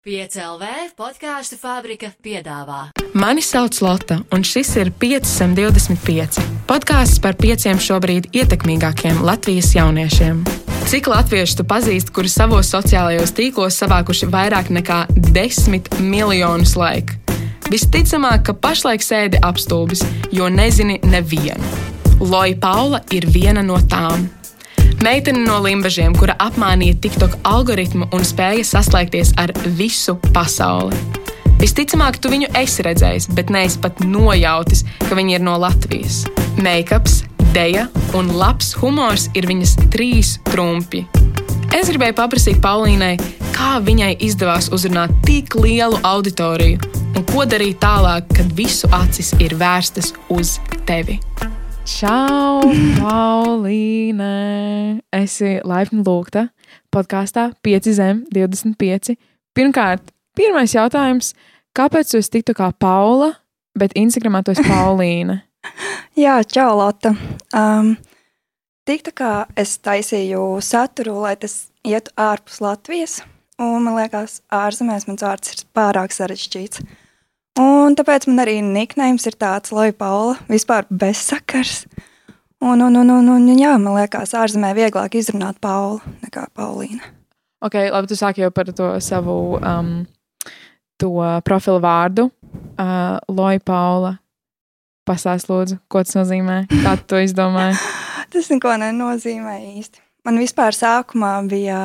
[0.00, 2.86] 5LV podkāstu fabrika piedāvā.
[3.12, 6.40] Mani sauc Lotte, un šis ir 525.
[6.64, 10.40] Podkāsts par pieciem šobrīd ietekmīgākiem Latvijas jauniešiem.
[10.88, 15.02] Cik latviešu tu pazīsti, kuri savos sociālajos tīklos savākuši vairāk nekā
[15.36, 17.20] 10 miljonus laiku?
[17.68, 20.00] Visticamāk, ka pašlaik sēdi apstulbis,
[20.32, 21.76] jo nezini nevienu.
[22.24, 24.30] Loja Paula ir viena no tām.
[25.00, 29.48] Meitene no limbažiem, kura apmānīja TikTok algoritmu un spēja saslēgties ar
[29.78, 30.98] visu pasauli.
[31.60, 36.26] Visticamāk, tu viņu esi redzējis, bet neesi pat nojautis, ka viņa ir no Latvijas.
[36.60, 37.22] Makeups,
[37.56, 41.06] deja un labs humors ir viņas trīs trumpi.
[41.72, 43.14] Es gribēju paprasīt Paulīnai,
[43.56, 49.56] kā viņai izdevās uzrunāt tik lielu auditoriju un ko darīt tālāk, kad visu acis ir
[49.60, 51.16] vērstas uz tevi.
[51.90, 52.62] Čau,
[53.00, 54.26] Paulīne!
[55.10, 56.44] Esi laipni lūgta
[56.94, 59.16] podkāstā 5 zem 25.
[59.56, 61.32] Pirmkārt, pirmais jautājums.
[61.74, 63.32] Kāpēc tu esi tik kā Paula,
[63.74, 65.40] bet Instagramā tu esi Paulīne?
[66.24, 67.16] Jā, čau, Lotte.
[67.56, 67.96] Um,
[68.86, 73.18] tik tā kā es taisīju saturu, lai tas ietu ārpus Latvijas,
[73.58, 76.86] un man liekas, ārzemēs mans vārds ir pārāk sarežģīts.
[77.60, 81.84] Un tāpēc man arī niknējums ir tāds, lai Paula vispār bezsakars.
[82.60, 87.02] Un, un, un, un, un jā, man liekas, ārzemē vieglāk izrunāt Paulu nekā Paulīna.
[87.64, 89.90] Ok, labi, tu sāki jau par to savu um,
[91.00, 91.10] to
[91.44, 92.28] profilu vārdu.
[92.80, 94.14] Uh, Loja Paula.
[95.08, 96.62] Pastāst, lūdzu, ko tas nozīmē?
[96.70, 97.76] Kā tu to izdomāji?
[98.32, 100.04] tas neko nenozīmē īsti.
[100.28, 101.80] Man vispār sākumā bija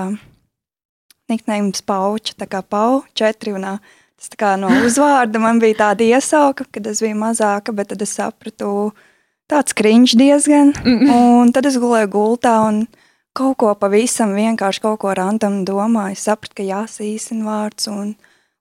[1.32, 5.82] niknējums Pauča, tā kā Pau, četri un uh, Tas tā kā no uzvārda man bija
[5.82, 8.94] tāda iesauka, kad es biju mazāka, bet tad es sapratu,
[9.52, 10.72] tāds kriņš diezgan.
[10.86, 12.86] Un tad es gulēju gultā un
[13.36, 16.16] kaut ko pavisam vienkārši kaut ko randam domāju.
[16.16, 18.16] Es sapratu, ka jāsīsina vārds un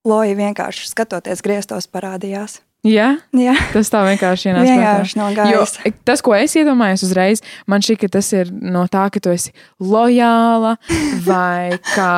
[0.05, 2.61] loja vienkārši skatoties griestos parādījās.
[2.85, 3.55] Jā, Jā.
[3.73, 4.67] tas tā vienkārši ienāca.
[4.69, 5.87] Vienkārši no gaisa.
[5.87, 7.41] Jo tas, ko es iedomājos uzreiz,
[7.71, 10.75] man šķiet, ka tas ir no tā, ka tu esi lojāla
[11.29, 12.11] vai ka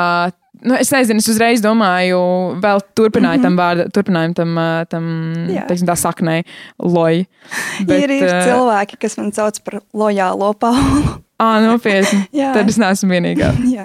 [0.65, 2.19] Nu, es nezinu, es uzreiz domāju,
[2.63, 3.45] vēl turpināju mm -hmm.
[3.45, 5.05] tam vārdam, turpinājumu tam, tam
[5.69, 6.45] teiksim, tā saknei,
[6.79, 7.27] loji.
[7.89, 11.03] Bet, ir, ir cilvēki, kas man sauc par lojālo Paulu.
[11.45, 12.25] Ā, nopietni.
[12.57, 13.53] Tad es neesmu vienīgā.
[13.69, 13.85] Jā,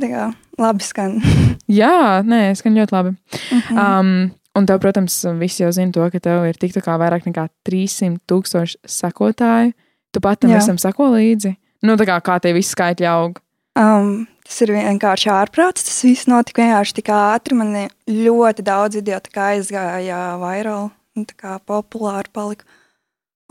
[0.00, 1.20] tā kā labi skan.
[1.68, 3.10] Jā, nē, skan ļoti labi.
[3.10, 4.00] Mm -hmm.
[4.00, 7.26] um, un tev, protams, visi jau zina to, ka tev ir tik tā kā vairāk
[7.26, 9.72] nekā 300 tūkstoši sekotāju.
[10.12, 11.56] Tu pat tam visam sako līdzi.
[11.82, 13.38] Nu, tā kā, kā tie visi skaitļi aug.
[13.78, 15.86] Um, Tas ir vienkārši ārprāts.
[15.88, 17.56] Tas viss notika vienkārši tik ātri.
[17.56, 17.72] Man
[18.08, 20.92] ļoti daudz video aizgāja vairāk,
[21.40, 22.68] kā populāri palika.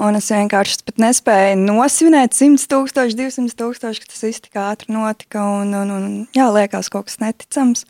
[0.03, 4.93] Un es vienkārši pat nespēju nosvinēt 100 tūkstoši, 200 tūkstoši, ka tas viss tik ātri
[4.93, 5.43] notika.
[5.61, 7.85] Un, un, un jā, liekas kaut kas neticams.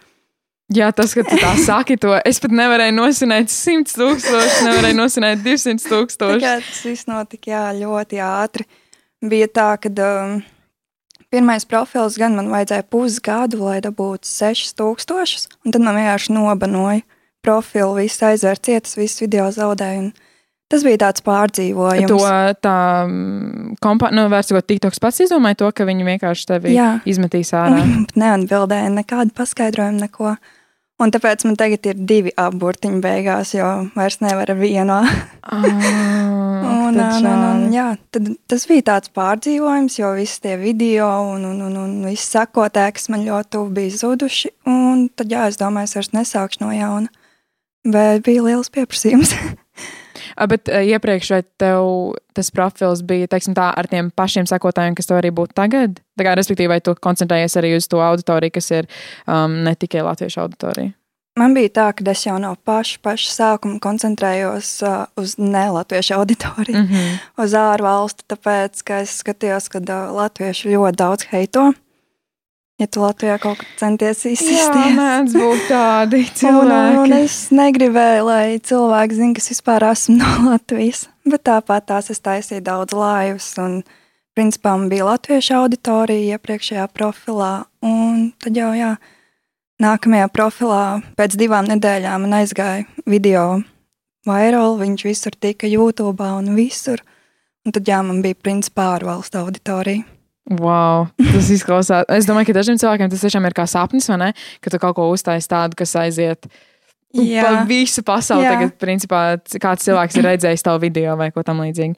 [0.74, 5.44] Jā, tas, ka tu tā saki, to es pat nevarēju nosināt 100 tūkstošus, nevarēju nosināt
[5.44, 6.44] 200 tūkstošus.
[6.44, 8.68] Tas viss notika jā, ļoti ātri.
[9.24, 10.40] Bija tā, ka um,
[11.34, 17.02] Pirmais profils gan man vajadzēja pusgadu, lai dabūtu 6000, un tad man vienkārši nobanoja
[17.44, 20.12] profilu, viss aizvērt cietas, visu video zaudēju.
[20.72, 22.10] Tas bija tāds pārdzīvojums.
[22.10, 22.20] To
[22.64, 26.96] tā mm, kompānija, nu, vērts, ko TikToks pats izdomāja, to, ka viņi vienkārši tevi Jā.
[27.10, 27.82] izmetīs ārā.
[28.22, 30.36] Neatbildēja nekādu paskaidrojumu, neko.
[31.04, 34.96] Un tāpēc man tagad ir divi apburtiņi beigās, jo vairs nevar ar vienu.
[34.96, 35.64] Ah,
[36.88, 41.60] un, un, un, jā, tad, tas bija tāds pārdzīvojums, jo visi tie video un, un,
[41.68, 44.54] un, un viss sakotē, kas man ļoti tuvu bija zuduši.
[44.70, 47.12] Un tad, jā, es domāju, es vairs nesākšu no jauna.
[47.84, 49.36] Bet bija liels pieprasījums.
[50.50, 55.20] Bet iepriekš, vai tev tas profils bija teiksim, tā, ar tiem pašiem sekotājiem, kas tev
[55.20, 56.02] arī būtu tagad?
[56.18, 58.90] Tā kā, respektīvi, vai tu koncentrējies arī uz to auditoriju, kas ir
[59.28, 60.96] um, ne tikai latviešu auditorija?
[61.40, 66.78] Man bija tā, ka es jau no paša, paša sākuma koncentrējos uh, uz nelatviešu auditoriju,
[66.78, 67.16] mm -hmm.
[67.44, 71.72] uz ārvalstu, tāpēc, ka es skatījos, ka uh, latvieši ļoti daudz heito.
[72.82, 76.96] Ja tu Latvijā kaut kā centies izsist, tad mēdz būt tādi cilvēki.
[76.98, 81.06] Un, un es negribēju, lai cilvēki zinātu, kas vispār esmu no Latvijas.
[81.30, 83.52] Bet tāpat tās es taisīju daudz laivas.
[83.62, 83.84] Un,
[84.34, 87.54] principā, man bija latviešu auditorija iepriekšējā profilā.
[87.86, 88.96] Un tad jau, jā,
[89.84, 90.84] nākamajā profilā
[91.20, 93.62] pēc divām nedēļām man aizgāja video
[94.28, 94.80] viral.
[94.82, 97.04] Viņš visur tika YouTube un visur.
[97.64, 100.04] Un tad, jā, man bija principā ārvalstu auditorija.
[100.60, 102.04] Wow, tas izklausās.
[102.12, 104.30] Es domāju, ka dažiem cilvēkiem tas tiešām ir kā sapnis, vai ne?
[104.64, 106.50] Ka tu kaut ko uztaisīji tādu, kas aiziet
[107.16, 107.46] Jā.
[107.46, 108.44] pa visu pasauli.
[108.44, 108.58] Jā.
[108.58, 109.24] Tagad, principā,
[109.64, 111.96] kāds cilvēks ir redzējis tavu video vai ko tamlīdzīgu.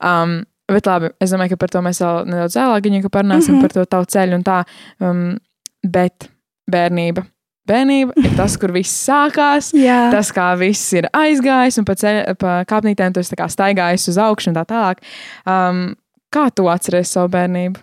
[0.00, 0.40] Um,
[0.72, 3.62] bet labi, es domāju, ka par to mēs vēl nedaudz vēlāk parunāsim, mm -hmm.
[3.62, 4.64] par to tavu ceļu un tā.
[4.98, 5.38] Um,
[5.86, 6.30] bet
[6.70, 7.22] bērnība.
[7.66, 10.10] bērnība ir tas, kur viss sākās, Jā.
[10.10, 14.18] tas, kā viss ir aizgājis, un pa, ceļ, pa kāpnītēm tu esi kā staigājis uz
[14.18, 15.02] augšu un tā tālāk.
[15.46, 15.96] Um,
[16.34, 17.82] kā tu atceries savu bērnību?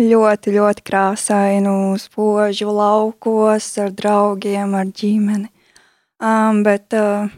[0.00, 5.50] Ļoti, ļoti krāsainu, spožu laukos ar draugiem, ar ģimeni.
[6.22, 7.28] Um, bet uh,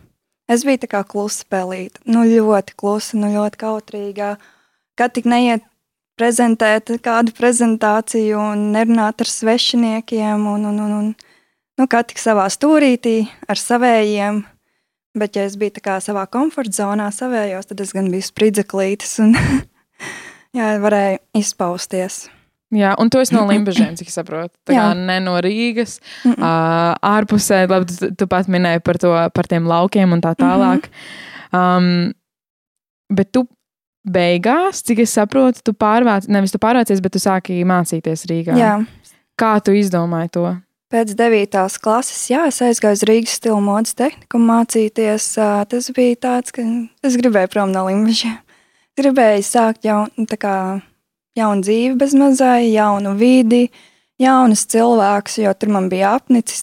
[0.47, 1.99] es biju tā kā klusa pelīte.
[2.07, 4.37] Nu, ļoti klusa, nu, ļoti kautrīga.
[4.95, 5.67] Kad tik neiet
[6.15, 12.47] prezentēt kādu prezentāciju un nerunāt ar svešiniekiem, un, un, un, un nu, kā tik savā
[12.53, 14.45] stūrītī ar savējiem.
[15.19, 19.35] Bet, ja es biju savā komforta zonā, savējos, tad es gan biju spridzeklītis un
[20.55, 22.25] jā, varēju izpausties.
[22.75, 24.55] Jā, un tu esi no Limbaģiem, cik es saprotu.
[24.67, 24.99] Tā kā Jā.
[24.99, 25.99] ne no Rīgas,
[26.31, 30.89] uh, ārpusē, labi, tu, tu pat minēji par, to, par tiem laukiem un tā tālāk.
[31.55, 32.13] Um,
[33.15, 33.47] bet tu
[34.05, 38.59] beigās, cik es saprotu, tu pārvāc, nevis tu pārvācies, bet tu sāki mācīties Rīgā.
[38.59, 38.77] Jā.
[39.41, 40.47] Kā tu izdomāji to?
[40.95, 41.59] Pēc 9.
[41.83, 45.33] klases, jā, es aizgāju uz Rīgas stila modes tehniku mācīties.
[45.71, 46.63] Tas bija tāds, ka
[47.07, 48.44] es gribēju prom no Limbaģiem.
[48.95, 50.55] Gribēju sākt jaunu, tā kā
[51.39, 53.67] jaunu dzīvi bez mazai, jaunu vidi,
[54.23, 56.63] jaunus cilvēkus, jo tur man bija apnicis.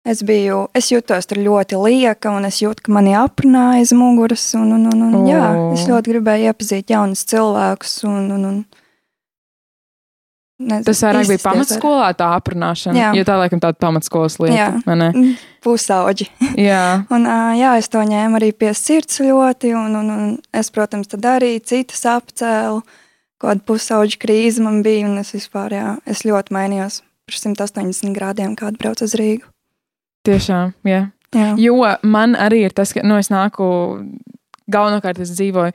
[0.00, 4.46] Es, biju, es jutos tur ļoti lieka, un es jūtu, ka mani aprunāja aiz muguras.
[4.56, 5.44] Un, un, un, un, jā,
[5.76, 7.98] es ļoti gribēju iepazīt jaunus cilvēkus.
[8.08, 8.62] Un, un, un,
[10.60, 12.98] nezinu, Tas vairāk bija pamatskolā tā aprunāšana.
[12.98, 13.10] Jā.
[13.18, 14.56] Jo tā laikam tāda pamatskolas lieta.
[14.86, 14.96] Jā.
[15.10, 15.34] Mm,
[15.64, 16.28] Pusauģi.
[16.70, 16.84] Jā.
[17.12, 17.28] Un,
[17.58, 21.54] jā, es to ņēmu arī pie sirds ļoti, un, un, un es, protams, tad arī
[21.60, 22.82] citas apcēlu.
[23.40, 28.52] Kāda pusauģa krīze man bija, un es vispār, jā, es ļoti mainījos par 180 grādiem,
[28.58, 29.48] kāda brauc uz Rīgu.
[30.28, 31.06] Tiešām, jā.
[31.30, 33.64] Jā, Jo man arī ir tas, ka nu, es nāku.
[34.70, 35.74] Galvenokārt es dzīvoju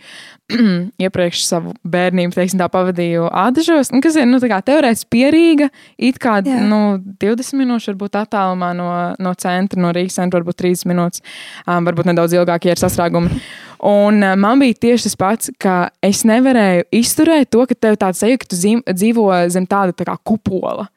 [1.05, 6.37] iepriekš savu bērnību, teiksim, tā pavadīju Ādažos, nu, kas ir nu, teorētiski pierīga, it kā
[6.45, 6.61] Jā.
[6.69, 8.89] nu, 20 minūšu varbūt attālumā no,
[9.19, 11.23] no centra, no Rīgas centra, varbūt 30 minūtes,
[11.65, 13.39] um, varbūt nedaudz ilgāk, ja ir sastrēgumi.
[13.85, 18.23] Un uh, man bija tieši tas pats, ka es nevarēju izturēt to, ka tev tāds
[18.23, 20.87] sajūta, ka tu zīm, dzīvo zem tāda tā kā kupola.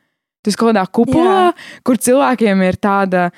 [0.44, 1.54] Tu esi kaut kādā kupolā, Jā.
[1.84, 3.28] kur cilvēkiem ir tāda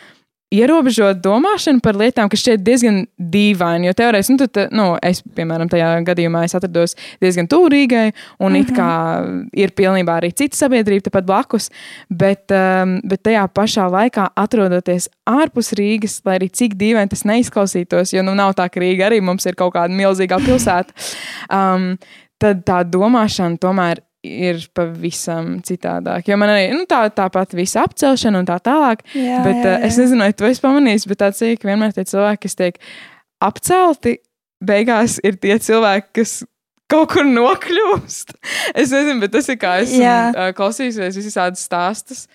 [0.51, 2.99] ierobežota domāšana par lietām, kas šķiet diezgan
[3.33, 3.87] dīvaini.
[3.89, 8.11] Jo teorētiski, nu, te- nu, es, piemēram, tajā gadījumā es atrados diezgan tuvu Rīgai,
[8.43, 8.91] un it kā
[9.55, 11.71] ir pilnībā arī cita sabiedrība tepat blakus,
[12.11, 18.15] bet, um, bet tajā pašā laikā atrodoties ārpus Rīgas, lai arī cik dīvaini tas neizklausītos,
[18.17, 20.95] jo nu nav tā, ka Rīga arī mums ir kaut kāda milzīgā pilsēta,
[21.47, 21.93] um,
[22.43, 26.29] tad tā domāšana tomēr ir pavisam citādāk.
[26.29, 29.05] Jo man arī nu, tā, tāpat visa apcelšana un tā tālāk.
[29.17, 30.05] jā, bet jā, es jā.
[30.05, 32.81] nezinu, vai tu esi pamanījis, bet tāds ir, ka vienmēr tie cilvēki, kas tiek
[33.41, 34.19] apcelti,
[34.61, 36.37] beigās ir tie cilvēki, kas
[36.91, 38.37] kaut kur nokļūst.
[38.81, 40.19] es nezinu, bet tas ir kā es Jā.
[40.35, 42.27] uh, klausījusies visādas stāstus.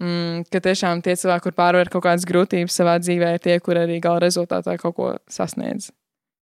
[0.00, 3.78] Mm, ka tiešām tie cilvēki, kur pārvar kaut kādas grūtības savā dzīvē, ir tie, kur
[3.78, 5.92] arī gala rezultātā kaut ko sasniedz.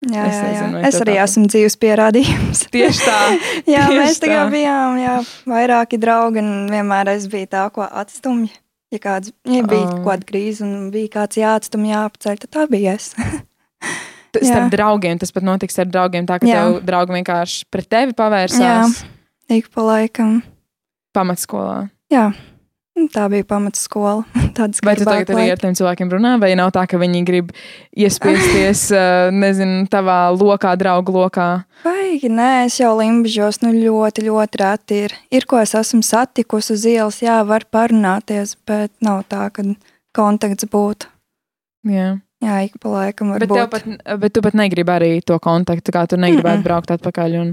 [0.00, 0.50] Jā, es jā, jā.
[0.52, 1.28] nezinu, vai Es arī tāpat?
[1.28, 2.60] esmu dzīves pierādījums.
[2.72, 3.18] Tieši tā.
[3.74, 4.50] jā, Tieši mēs tā kā tā.
[4.54, 5.16] bijām jā,
[5.52, 8.48] vairāki draugi, un vienmēr es biju tā, ko atstumj.
[8.90, 9.90] Ja, kāds, ja bija Oh.
[10.00, 13.12] kaut kāda krīze un bija kāds jāatstumj, jāapceļ, tad tā bija es.
[14.34, 14.60] Tas Jā.
[14.60, 16.58] ar draugiem, tas pat notiks ar draugiem, tā ka Jā.
[16.62, 19.00] tev draugi vienkārši pret tevi pavērsās
[19.50, 20.36] Ik pa laikam.
[21.14, 21.88] pamatskolā.
[22.14, 22.28] Jā,
[23.12, 24.24] tā bija pamatskola.
[24.84, 27.52] Vai tu tagad arī ar tiem cilvēkiem runā, vai nav tā, ka viņi grib
[27.96, 28.88] iespiesties,
[29.42, 31.48] nezinu, tavā lokā, draugu lokā?
[31.84, 35.14] Baigi, nē, es jau limbažos, nu ļoti, ļoti reti ir.
[35.32, 39.64] Ir, ko es esmu satikusi uz ielas, jā, var parunāties, bet nav tā, ka
[40.16, 41.08] kontakts būtu.
[41.88, 42.18] Jā.
[42.40, 43.68] Jā, ik pa laikam var Bet, būt.
[43.68, 46.64] pat, bet tu pat negribi arī to kontaktu, kā tu negribētu Mm-mm.
[46.64, 47.34] braukt atpakaļ.
[47.42, 47.50] Un,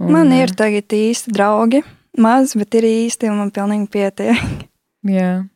[0.00, 1.82] un, Man ir tagad īsti draugi,
[2.20, 4.42] maz, bet ir īsti, un man pilnīgi pietiek.
[5.18, 5.46] Jā.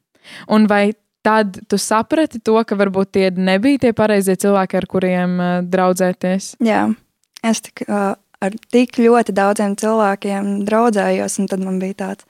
[0.53, 0.93] Un vai
[1.27, 6.55] tad tu saprati to, ka varbūt tie nebija tie pareizie cilvēki, ar kuriem uh, draudzēties?
[6.65, 6.87] Jā,
[7.47, 12.29] es tik, uh, ar tik ļoti daudziem cilvēkiem draudzējos, un tad man bija tāds,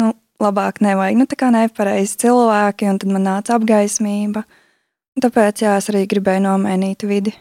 [0.00, 0.12] nu,
[0.42, 4.44] labāk nevajag, nu, tā kā nepareizi cilvēki, un tad man nāca apgaismība.
[5.22, 7.36] Tāpēc, jā, es arī gribēju nomainīt vidi.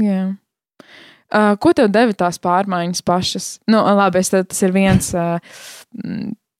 [0.00, 0.32] Jā.
[1.34, 3.50] Uh, ko tev deva tās pārmaiņas pašas?
[3.66, 5.12] Nu, labi, es, tas ir viens.
[5.14, 5.38] Uh,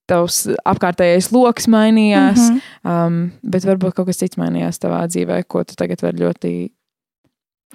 [0.05, 2.57] Tavs apkārtējais lokus mainījās, mm.
[2.85, 2.91] -hmm.
[2.93, 6.51] um, bet varbūt kaut kas cits mainījās tavā dzīvē, ko tu tagad vari ļoti.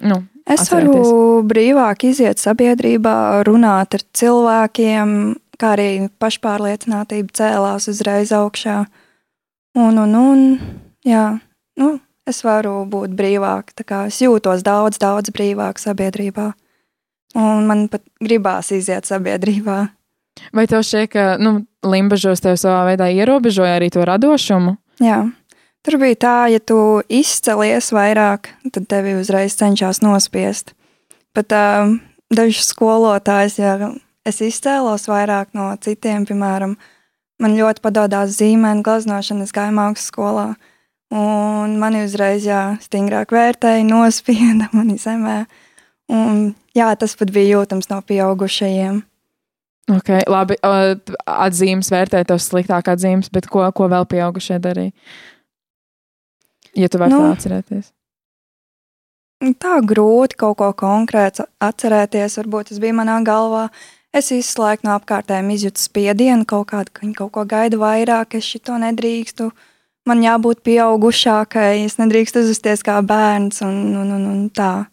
[0.06, 0.94] Nu, Es atcerēties.
[0.94, 5.16] varu brīvāk iziet sabiedrībā, runāt ar cilvēkiem,
[5.60, 5.90] kā arī
[6.22, 8.84] pašpārliecinātība cēlās uzreiz augšā.
[9.78, 10.40] Un, un, un
[11.06, 11.26] jā,
[11.78, 11.90] nu,
[12.26, 13.74] es varu būt brīvāk.
[14.06, 16.52] Es jūtos daudz, daudz brīvāk sabiedrībā.
[17.38, 19.78] Un man pat gribās iziet sabiedrībā.
[20.56, 24.74] Vai tev šķiet, ka nu, Limbažos tev savā veidā ierobežoja arī to radošumu?
[25.00, 25.22] Jā.
[25.86, 30.74] Tur bija tā, ja tu izcelies vairāk, tad tevi uzreiz cenšas nospiest.
[31.32, 31.94] Pat uh,
[32.28, 33.92] dažs skolotājs, ja
[34.28, 36.74] es izcēlos vairāk no citiem, piemēram,
[37.40, 40.46] man ļoti padodas zīmēm, glaznošana, es gāju mākslas skolā.
[41.10, 45.40] Un mani uzreiz jā, stingrāk vērtēja, nospieda mani zemē.
[46.10, 46.42] Un,
[46.74, 49.04] jā, tas pat bija jūtams no pieaugušajiem.
[49.90, 54.94] Okay, labi, atzīmes vērtē tos sliktāk atzīmes, bet ko, ko vēl pieaugušie darīja?
[56.78, 57.88] Ja tu vari nu, atcerēties.
[59.58, 62.36] Tā grūti kaut ko konkrētu atcerēties.
[62.42, 63.70] Varbūt tas bija manā galvā.
[64.12, 68.44] Es laiku no apkārtējiem izjūtu spiedienu, kaut kādu, ka viņi kaut ko gaida vairāk, es
[68.44, 69.50] šito nedrīkstu.
[70.10, 74.89] Man jābūt pieaugušākai, es nedrīkstu uzvesties kā bērns un, un, un, un tā.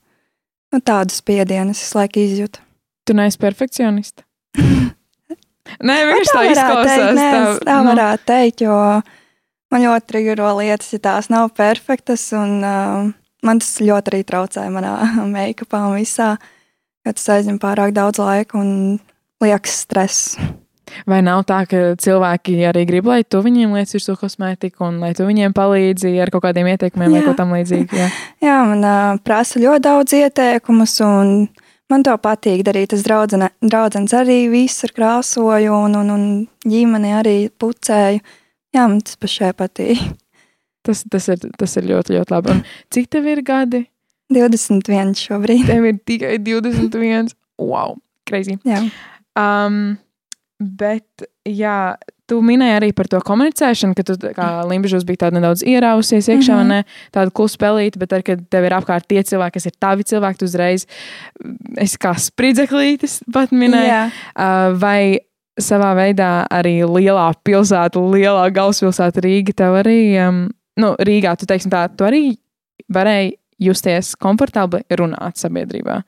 [0.77, 2.61] Nu, tādu spiedienu es laiku izjūtu.
[3.09, 4.21] Tu neesi perfekcionista?
[5.87, 6.91] Nē, viņš tā, tā izklausās.
[6.91, 7.89] Teikt, nē, tā, tā nu.
[7.89, 8.75] varētu teikt, jo
[9.73, 12.27] man ļoti triggero lietas, ja tās nav perfektas.
[12.37, 13.09] Un, uh,
[13.49, 14.93] man tas ļoti arī traucēja manā
[15.33, 16.35] make-upā un visā,
[17.01, 18.99] jo tas aizņem pārāk daudz laika un
[19.41, 20.37] liekas stress.
[21.09, 25.13] Vai nav tā, ka cilvēki arī grib, lai tu viņiem liec virsū kosmētiku un lai
[25.17, 27.19] tu viņiem palīdzi ar kaut kādiem ieteikumiem jā.
[27.19, 27.99] vai ko tam līdzīgu?
[27.99, 28.09] Jā,
[28.47, 31.33] jā man uh, prasa ļoti daudz ieteikumus un
[31.91, 32.95] man to patīk darīt.
[32.95, 36.25] Es draudzene, draudzenes arī visu krāsoju un, un, un
[36.67, 38.23] ģimeni arī pucēju.
[38.75, 40.01] Jā, man tas pašai patīk.
[40.87, 42.53] Tas, tas, ir, tas ir ļoti, ļoti labi.
[42.53, 42.59] Un
[42.95, 43.81] cik tev ir gadi?
[44.31, 45.65] 21 šobrīd.
[45.67, 47.33] Tev ir tikai 21.
[47.59, 47.97] Wow,
[48.29, 48.55] crazy.
[48.63, 48.79] Jā.
[49.35, 49.97] Um,
[50.59, 51.95] bet, jā,
[52.27, 56.57] tu minēji arī par to komunicēšanu, ka tu kā limbažos bija tāda nedaudz ierausies iekšā,
[56.57, 56.67] mm -hmm.
[56.67, 56.83] ne
[57.13, 60.37] tāda klusa pelīte, bet ar, kad tev ir apkārt tie cilvēki, kas ir tavi cilvēki,
[60.37, 60.87] tu uzreiz
[61.77, 63.87] esi kā spridzeklītis pat minēji.
[63.87, 64.11] Yeah.
[64.35, 65.19] Uh, vai
[65.57, 71.73] savā veidā arī lielā pilsēta, lielā galvaspilsēta Rīga tev arī um, nu, Rīgā, tu teiksim
[71.73, 72.37] tā, tu arī
[72.93, 76.01] varēji justies komfortabli runāt sabiedrībā?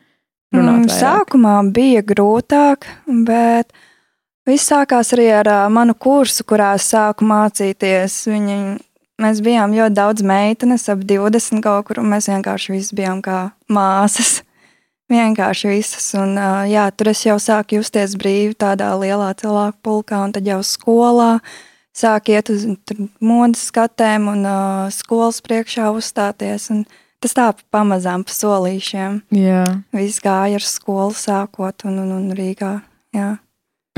[0.53, 2.85] Runāt mm, sākumā bija grūtāk,
[3.25, 3.73] bet
[4.49, 8.17] viss sākās arī ar uh, manu kursu, kurā es sāku mācīties.
[8.29, 8.57] Viņi,
[9.21, 13.49] mēs bijām ļoti daudz meitenes, ap 20 kaut kur, un mēs vienkārši visi bijām kā
[13.71, 14.39] māsas.
[15.09, 16.11] Vienkārši visas.
[16.19, 20.45] Un, uh, jā, tur es jau sāku justies brīvi tādā lielā cilvēku pulkā, un tad
[20.45, 21.39] jau skolā.
[21.97, 22.67] Sāk iet uz
[23.17, 26.69] modes skatēm un uh, skolas priekšā uzstāties.
[27.19, 29.23] Tas tā pamazām pa solīšiem.
[29.35, 29.65] Jā.
[29.97, 32.77] Viss gāja ar skolu sākot un, un, un Rīgā.
[33.17, 33.33] Jā.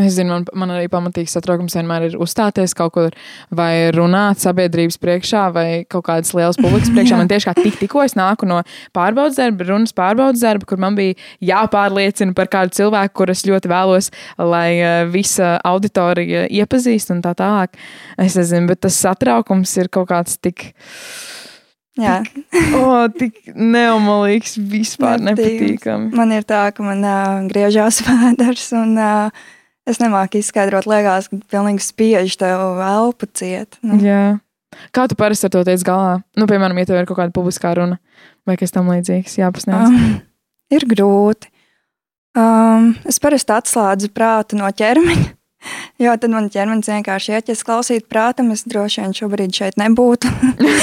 [0.02, 3.18] Es zinu, man, man arī pamatīgs satraukums vienmēr ir uzstāties kaut kur
[3.56, 7.20] vai runāt sabiedrības priekšā vai kaut kādas lielas publikas priekšā.
[7.20, 8.62] Man tieši kā tik, tikko es nāku no
[8.96, 11.18] pārbaudas darba, runas pārbaudas darba, kur man bija
[11.52, 17.78] jāpārliecina par kādu cilvēku, kurus ļoti vēlos, lai uh, visa auditorija iepazīst un tā tālāk.
[18.22, 20.72] Es nezinu, bet tas satraukums ir kaut kāds tik.
[22.00, 22.22] Jā,
[22.72, 26.14] o, oh, tik neomalīgs, vispār nepatīkami.
[26.16, 29.50] Man ir tā, ka man uh, griežās vēders un uh,
[29.90, 33.80] Es nemāku izskaidrot, liekas, ka pilnīgi spiež tev elpu ciet.
[33.82, 33.98] Nu.
[33.98, 34.38] Jā.
[34.96, 36.22] Kā tu parasti ar to tiec galā?
[36.38, 37.98] Nu, piemēram, ja tev ir kaut kāda publiskā runa
[38.48, 39.92] vai kas tam līdzīgs, jāpasniedz.
[39.92, 40.16] Um,
[40.74, 41.52] ir grūti.
[42.38, 45.26] Um, es parasti atslēdzu prātu no ķermeņa,
[46.06, 49.80] jo tad man ķermenis vienkārši iet, ja es klausītu prātam, es droši vien šobrīd šeit
[49.82, 50.32] nebūtu.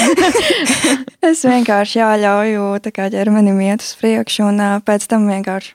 [1.31, 5.73] es vienkārši jāļauju ķermenim iet uz priekšu, un pēc tam vienkārši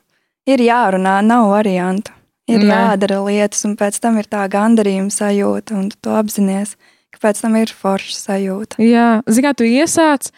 [0.55, 2.15] ir jārunā, nav variantu.
[2.51, 2.69] Ir Nē.
[2.69, 6.75] jādara lietas, un pēc tam ir tā gandarījuma sajūta, un tu to apzinājies,
[7.15, 8.83] ka pēc tam ir forša sajūta.
[8.85, 10.29] Jā, zināt, tu iesāc.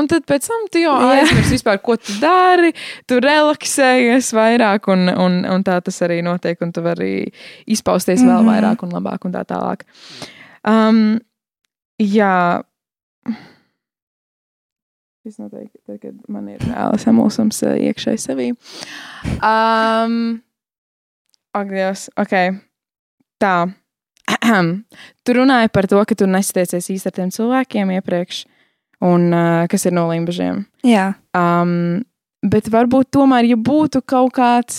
[0.00, 2.72] Un tad pēc tam tu jau aizmirsti vispār, ko tu dari.
[3.10, 6.56] Tu relaksējies vairāk, un, un, un tā tas arī notiek.
[6.64, 7.26] Un tu vari
[7.68, 8.50] izpausties vēl mm -hmm.
[8.54, 9.84] vairāk un labāk, un tā tālāk.
[10.64, 11.20] Um,
[11.98, 12.62] jā.
[15.38, 18.48] Noteikti, tad, kad man ir reāli samulsums uh, iekšēji sevī.
[19.44, 20.40] Um,
[21.56, 22.34] Ak, Dievs, ok.
[23.42, 23.54] Tā.
[25.24, 28.44] tu runāji par to, ka tu nesatiecies īsti ar tiem cilvēkiem iepriekš,
[29.02, 30.62] un uh, kas ir no limbažiem.
[30.86, 31.12] Jā.
[31.34, 32.04] Um,
[32.40, 34.78] Bet varbūt tomēr, ja būtu kaut kāds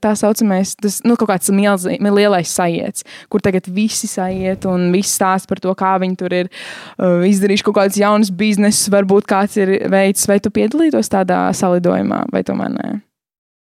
[0.00, 5.18] tā saucamais, tas, nu, kaut kāds milzi, lielais sajiets, kur tagad visi sajiet un viss
[5.18, 9.60] stāsta par to, kā viņi tur ir uh, izdarījuši kaut kādus jaunus biznesus, varbūt kāds
[9.60, 12.94] ir veids, vai tu piedalītos tādā salidojumā, vai tomēr nē?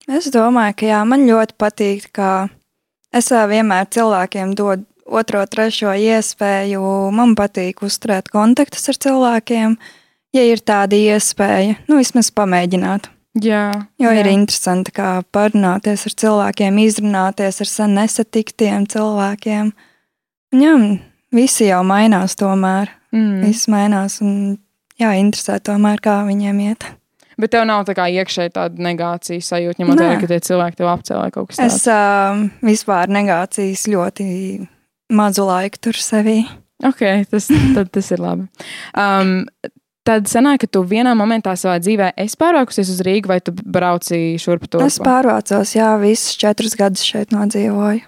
[0.06, 2.48] Es domāju, ka jā, man ļoti patīk, ka
[3.16, 6.82] es vienmēr cilvēkiem dodu otro, trešo iespēju.
[7.16, 9.76] Man patīk uzturēt kontaktus ar cilvēkiem,
[10.36, 13.10] ja ir tāda iespēja, nu vismaz pamēģināt.
[13.44, 13.68] Jā,
[14.00, 14.22] jo jā.
[14.22, 19.74] ir interesanti, kā parunāties ar cilvēkiem, izrunāties ar sen nesatiktiem cilvēkiem.
[20.56, 20.76] Un jā,
[21.36, 22.94] visi jau mainās tomēr.
[23.16, 23.42] Mm.
[23.44, 24.56] Viss mainās un
[25.02, 26.88] jā, interesē tomēr, kā viņiem iet.
[27.42, 30.92] Bet tev nav tā kā iekšēji tāda negācijas sajūta, ņemot vērā, ka tie cilvēki tev
[30.94, 31.80] apcēlē kaut kas tāds.
[31.82, 34.28] Es uh, vispār negācijas ļoti
[35.16, 36.44] mazu laiku tur sevī.
[36.86, 37.02] Ok,
[37.32, 38.48] tas, tad, tas ir labi.
[39.00, 39.38] Um,
[40.08, 44.38] tad sanāk, ka tu vienā momentā savā dzīvē esi pārvākusies uz Rīgu, vai tu brauci
[44.42, 44.84] šurp tur?
[44.86, 48.04] Es pārvācos, jā, visus četrus gadus šeit nodzīvoju.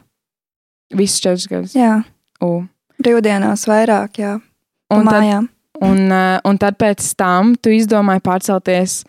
[0.95, 1.75] Visus četrus gadus?
[1.75, 1.99] Jā.
[2.43, 2.63] U.
[3.01, 4.37] Brīvdienās vairāk, jā.
[4.93, 5.51] Un mājām.
[5.83, 9.01] Un, uh, un tad pēc tam tu izdomāji pārcelties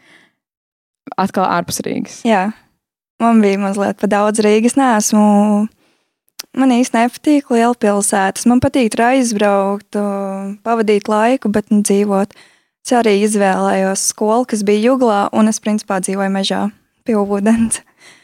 [1.17, 2.21] atkal ārpus Rīgas.
[2.29, 2.51] Jā,
[3.23, 4.77] man bija mazliet par daudz Rīgas.
[4.79, 5.25] Nē, esmu.
[6.59, 8.47] Man īstenībā nepatīk lielpilsētas.
[8.51, 9.99] Man patīk tur aizbraukt,
[10.65, 12.33] pavadīt laiku, bet ne dzīvot.
[12.85, 16.63] Es arī izvēlējos skolu, kas bija Juglā, un es principā dzīvoju mežā
[17.05, 17.83] pie ūdens.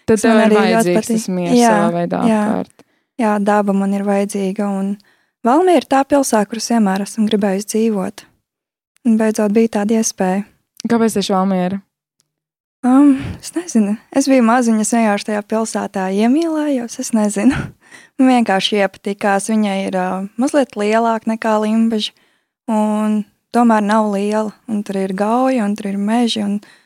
[0.08, 2.86] Tad tev arī vajadzīgs tas miers jā, savā veidā jā, apkārt.
[3.20, 4.94] Jā, daba man ir vajadzīga, un
[5.44, 8.24] Valmiera ir tā pilsēta, kuras vienmēr esmu gribējis dzīvot.
[9.04, 10.44] Un beidzot bija tāda iespēja.
[10.88, 11.80] Kāpēc tieši Valmiera?
[12.84, 13.94] Um, es nezinu.
[14.12, 16.98] Es biju maziņa, es vienkārši tajā pilsētā iemīlējos.
[17.00, 17.56] Es nezinu.
[18.20, 19.48] Man vienkārši iepatikās.
[19.52, 22.12] Viņa ir uh, mazliet lielāka nekā Limbaģa.
[22.72, 23.22] Un
[23.56, 24.52] tomēr nav liela.
[24.68, 26.44] Un tur ir gauja, un tur ir meži.
[26.44, 26.83] Un, un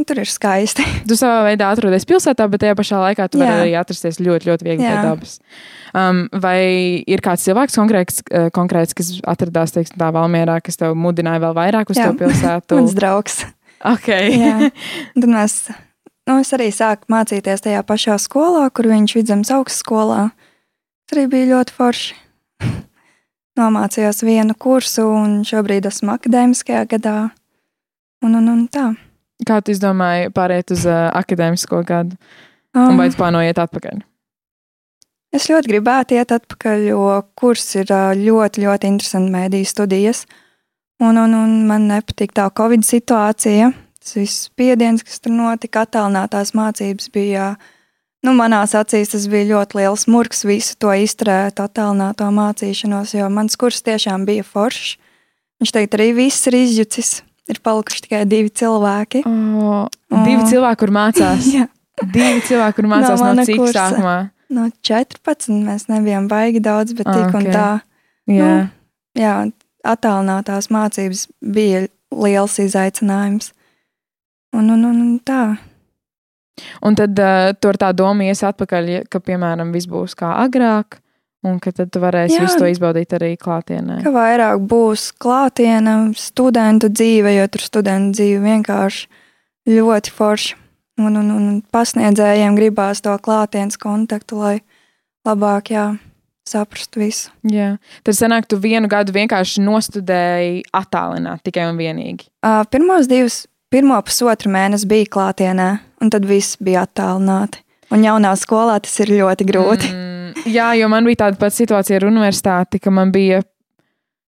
[0.00, 0.84] tur ir skaisti.
[1.08, 4.66] Tu savā veidā atrodies pilsētā, bet tajā pašā laikā tu vari arī atrasties ļoti, ļoti
[4.66, 5.38] viegli pie dabas.
[5.92, 10.96] Um, vai ir kāds cilvēks konkrēts, uh, konkrēts kas atradās teiksim, tā Valmierā, kas tev
[10.96, 12.08] mudināja vēl vairāk uz Jā.
[12.08, 12.78] to pilsētu?
[12.80, 13.42] Mans draugs.
[13.92, 14.70] Okay.
[15.18, 15.58] Tad mēs,
[16.30, 20.30] nu, es arī sāku mācīties tajā pašā skolā, kur viņš vidzemes augstskolā.
[21.04, 22.18] Tas arī bija ļoti forši.
[23.60, 27.16] Nomācījos vienu kursu, un šobrīd esmu akadēmiskajā gadā.
[28.24, 28.94] Un, un, un tā.
[29.48, 32.16] Kā tu izdomāji pāriet uz uh, akadēmisko gadu?
[32.72, 34.02] Um, un vai tu plānoji iet atpakaļ?
[35.32, 37.04] Es ļoti gribētu iet atpakaļ, jo
[37.40, 40.26] kurs ir ļoti, ļoti interesants mēdīju studijas.
[41.02, 43.70] Un, un, un man nepatīk tā Covid situācija.
[44.02, 47.54] Tas viss spiediens, kas tur notika, attālinātās mācības bija.
[48.22, 53.56] Nu, manās acīs tas bija ļoti liels murgs visu to izturēt, attālināto mācīšanos, jo mans
[53.58, 54.98] kurs tiešām bija foršs.
[55.62, 57.22] Viņš teikt, arī viss ir izjucis.
[57.50, 59.24] Ir palikuši tikai divi cilvēki.
[59.26, 60.20] Oh, oh.
[60.26, 61.48] Divi cilvēki, kur mācās.
[62.14, 63.88] divi cilvēki, kur mācās no, no cik kursa.
[63.90, 64.14] sākumā.
[64.52, 67.40] No 14 mēs nebijām baigi daudz, bet tik okay.
[67.40, 67.66] un tā.
[68.30, 68.52] Jā.
[68.52, 69.34] Nu, jā,
[69.82, 73.50] attālinātās mācības bija liels izaicinājums.
[74.52, 75.42] Un, un, un, un tā.
[76.84, 81.00] Un tad uh, tur tā doma ies atpakaļ, ka, piemēram, viss būs kā agrāk,
[81.46, 84.00] un ka tad tu varēsi Jā, visu to izbaudīt arī klātienē.
[84.04, 89.22] Ka vairāk būs klātienē, studentu dzīve, jo tur studentu dzīve vienkārši
[89.72, 90.60] ļoti forša
[91.02, 94.56] un, un, un pasniedzējiem gribās to klātienes kontaktu, lai
[95.26, 95.86] labāk jā,
[96.48, 97.32] saprastu visu.
[97.48, 97.76] Jā.
[98.06, 102.28] Tad sanāk, tu vienu gadu vienkārši nostudēji attālināt tikai un vienīgi.
[102.44, 105.68] Uh, pirmos divus, pirmo pusotru mēnesi bija klātienē,
[106.02, 107.62] un tad viss bija attālināti.
[107.92, 109.90] Un jaunā skolā tas ir ļoti grūti.
[109.92, 110.11] Mm,
[110.46, 113.42] jā, jo man bija tāda pati situācija ar universitāti, ka man bija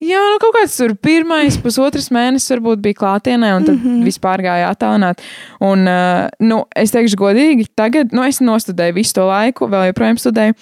[0.05, 4.03] Jā, nu kaut kāds tur pirmais, pusotrs mēnesis varbūt bija klātienē, un tad mm -hmm.
[4.05, 5.23] vispār gāja attālināt.
[5.65, 10.21] Un, uh, nu, es teikšu godīgi, tagad, nu, es nostudēju visu to laiku, vēl joprojām
[10.21, 10.53] studēju.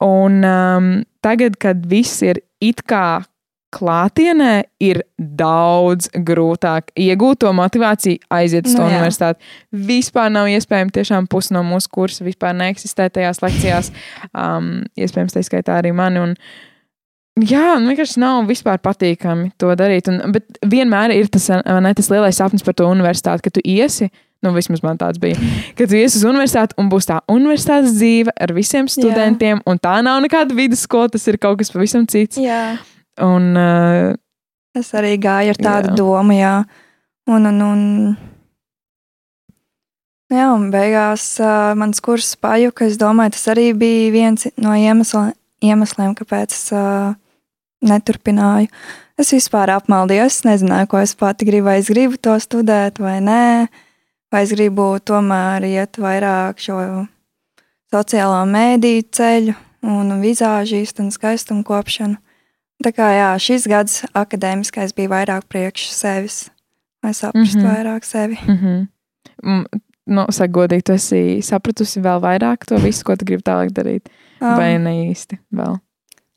[0.00, 3.20] Un um, tagad, kad viss ir it kā
[3.74, 9.42] klātienē, ir daudz grūtāk iegūt to motivāciju, aiziet uz to no, nu universitāti.
[9.90, 13.90] Vispār nav iespējams, tiešām pusi no mūsu kursa vispār neeksistē tajās lekcijās.
[14.30, 16.22] Um, iespējams, tā skaitā arī mani.
[16.22, 16.38] Un,
[17.34, 20.06] Jā, man vienkārši nav vispār patīkami to darīt.
[20.06, 24.06] Un, bet vienmēr ir tas, ne, tas lielais sapnis par to universitāti, ka tu iesi.
[24.44, 25.40] Nu, vismaz man tāds bija.
[25.78, 29.66] Kad tu iesi uz universitāti un būs tā universitātes dzīve ar visiem studentiem, jā.
[29.66, 32.38] un tā nav nekāda vidusskola, tas ir kaut kas pavisam cits.
[32.38, 32.76] Jā.
[33.22, 34.14] Un, uh,
[34.74, 35.96] es arī gāju ar tādu jā.
[36.00, 36.54] domu, jā.
[37.30, 37.82] Un, un, un,
[40.34, 42.88] jā, un beigās uh, mans kurs pajuka.
[42.88, 45.32] Es domāju, tas arī bija viens no iemesliem,
[45.64, 47.14] iemesliem kāpēc es uh,
[47.86, 48.72] neturpināju.
[49.20, 53.20] Es vispār apmaldījos, es nezināju, ko es pati gribu, vai es gribu to studēt vai
[53.22, 53.68] nē,
[54.34, 56.80] vai es gribu tomēr iet vairāk šo
[57.94, 59.54] sociālo mēdīju ceļu
[59.86, 62.18] un vizāžīstu un skaistumu kopšanu.
[62.82, 66.38] Tā kā jā, šis gads akadēmiskais bija vairāk priekš sevis,
[67.04, 67.74] lai saprastu mm -hmm.
[67.74, 68.38] vairāk sevi.
[68.46, 68.86] Mm -hmm.
[69.42, 69.64] Mm,
[70.06, 74.08] nu, saka, godīgi, tu esi sapratusi vēl vairāk to visu, ko tu gribi tālāk darīt,
[74.40, 75.78] um, vai ne īsti vēl?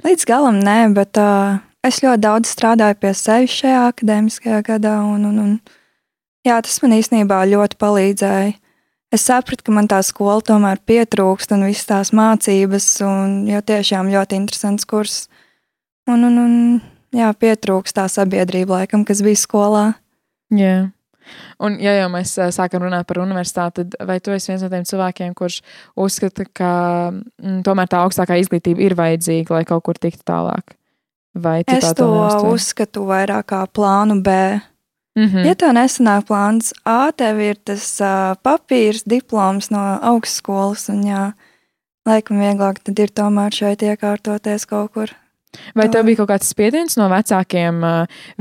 [0.04, 5.26] Līdz galam nē, bet uh, es ļoti daudz strādāju pie sevis šajā akadēmiskajā gadā, un,
[5.26, 5.60] un, un
[6.46, 8.54] jā, tas man īstenībā ļoti palīdzēja.
[9.16, 14.12] Es sapratu, ka man tā skola tomēr pietrūkst, un visas tās mācības, un jau tiešām
[14.12, 15.30] ļoti interesants kurs.
[16.08, 16.54] Un, un, un
[17.16, 19.88] jā, pietrūkst tā sabiedrība, laikam, kas bija skolā.
[20.56, 20.90] Jā.
[21.60, 24.86] Un, ja jau mēs sākam runāt par universitāti, tad vai tu esi viens no tiem
[24.88, 25.60] cilvēkiem, kurš
[26.00, 26.72] uzskata, ka
[27.12, 30.78] m, tomēr tā augstākā izglītība ir vajadzīga, lai kaut kur tiktu tālāk?
[31.38, 32.08] Vai tu Es to
[32.48, 34.38] uzskatu vairāk kā plānu B.
[35.18, 35.46] Mhm.
[35.50, 39.82] Ja tev nesanāk plāns A, tev ir tas uh, papīrs, diploms no
[40.14, 41.24] augstskolas, un jā,
[42.06, 45.14] laikam vieglāk tad ir tomēr šeit iekārtoties kaut kur.
[45.78, 47.94] Vai tev bija kaut kāds spiediens no vecākiem, ā,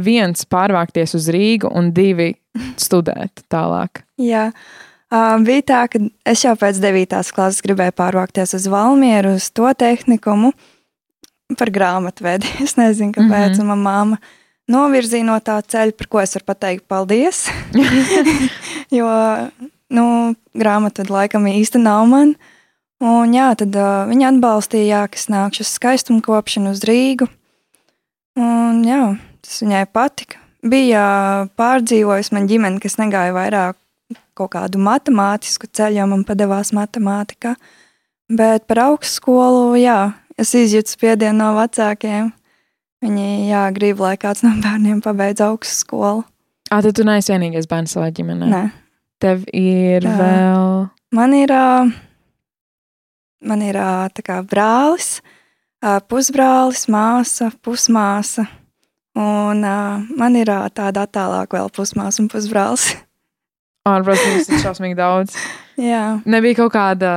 [0.03, 2.33] viens pārvākties uz Rīgu un divi
[2.81, 4.03] studēt tālāk?
[4.21, 7.21] Jā, uh, bija tā, ka es jau pēc 9.
[7.37, 10.53] klases gribēju pārvākties uz Valmieru, uz to tehnikumu
[11.59, 12.51] par grāmatvedi.
[12.67, 13.57] Es nezinu, kāpēc.
[13.57, 13.71] Mm -hmm.
[13.71, 14.19] Manā māma
[14.69, 17.47] novirzīja no tā ceļa, par ko es varu pateikt paldies.
[18.99, 19.07] jo
[19.89, 22.35] nu, grāmatvedi laikam īsti nav man.
[23.05, 27.29] Un, jā, tad uh, viņa atbalstīja, jā, ka es nākšu uz skaistumu kopšanu uz Rīgu.
[28.41, 30.41] Un, jā, tas viņai patika.
[30.67, 33.77] Bija uh, pārdzīvojusi man ģimene, kas negāja vairāk
[34.37, 37.55] kaut kādu matemātisku ceļu, jo man padevās matemātika.
[38.33, 42.33] Bet par augstskolu, jā, es izjūtu spiedienu no vecākiem.
[43.05, 46.25] Viņi, jā, grib, lai kāds no bērniem pabeidz augstskolu.
[46.73, 48.49] Ah, tad tu neesi vienīgais bērns savā ģimenē.
[48.51, 48.65] Nē.
[49.23, 50.17] Tev ir Jā.
[50.19, 50.73] vēl.
[51.15, 51.87] Man ir, ā,
[53.41, 53.79] man ir
[54.25, 55.21] kā brālis,
[56.09, 58.47] pusbrālis, māsa, pusmāsa.
[59.17, 62.91] Un man ir tāda attālāk vēl pusmāsa un pusbrālis.
[63.87, 65.37] Ārprātīgi, tas ir šausmīgi daudz.
[65.91, 67.13] Jā, Nebija kaut kāda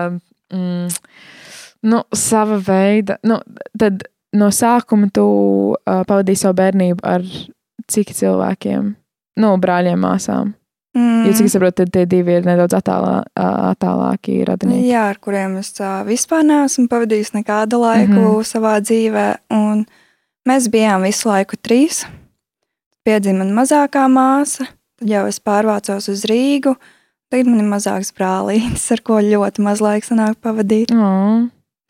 [0.54, 0.92] mm,
[1.90, 3.18] nu, sava veida.
[3.26, 3.40] Nu,
[3.80, 4.06] tad
[4.38, 5.26] no sākuma tu
[5.74, 7.26] uh, pavadīji savu bērnību ar
[7.90, 8.94] cik cilvēkiem?
[9.40, 10.54] Nu, brāļiem, māsām.
[10.98, 14.90] Mm, Jo, cik es saprotu, tad tie divi ir nedaudz attālā, ā, attālāki radinieki.
[14.90, 15.74] jā, ar kuriem es
[16.08, 18.26] vispār neesmu pavadījis nekādu laiku mm.
[18.26, 18.50] -hmm.
[18.52, 19.28] savā dzīvē.
[19.54, 19.86] Un
[20.50, 22.06] mēs bijām visu laiku trīs.
[23.04, 24.68] Piedzima man mazākā māsa,
[25.00, 26.76] tad jau es pārvācos uz Rīgu.
[27.30, 30.92] Tagad man ir mazāks brālītis, ar ko ļoti maz laika sanāk pavadīt.
[30.92, 31.46] Oh.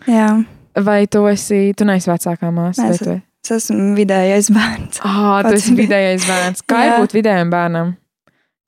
[0.08, 0.44] Jā,
[0.80, 2.84] Vai tu esi, tu neesi vecākā māsa?
[2.84, 5.00] Nē, vai es tu- es esmu vidējais bērns.
[5.04, 6.62] Ah, tu esi vidējais bērns.
[6.70, 7.96] Kā ir būt vidējam bērnam?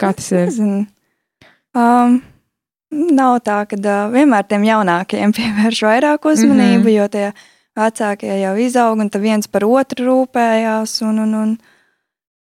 [0.01, 0.47] Kā tas ir?
[0.49, 0.83] Nezinu.
[1.77, 2.17] Um,
[2.91, 6.87] nav tā, ka uh, vienmēr tiem jaunākajiem pievērš vairāk uzmanību, mm.
[6.87, 6.95] -hmm.
[6.97, 7.27] jo tie
[7.77, 10.97] vecākie jau izaug un viens par otru rūpējās.
[11.07, 11.57] Un, un, un,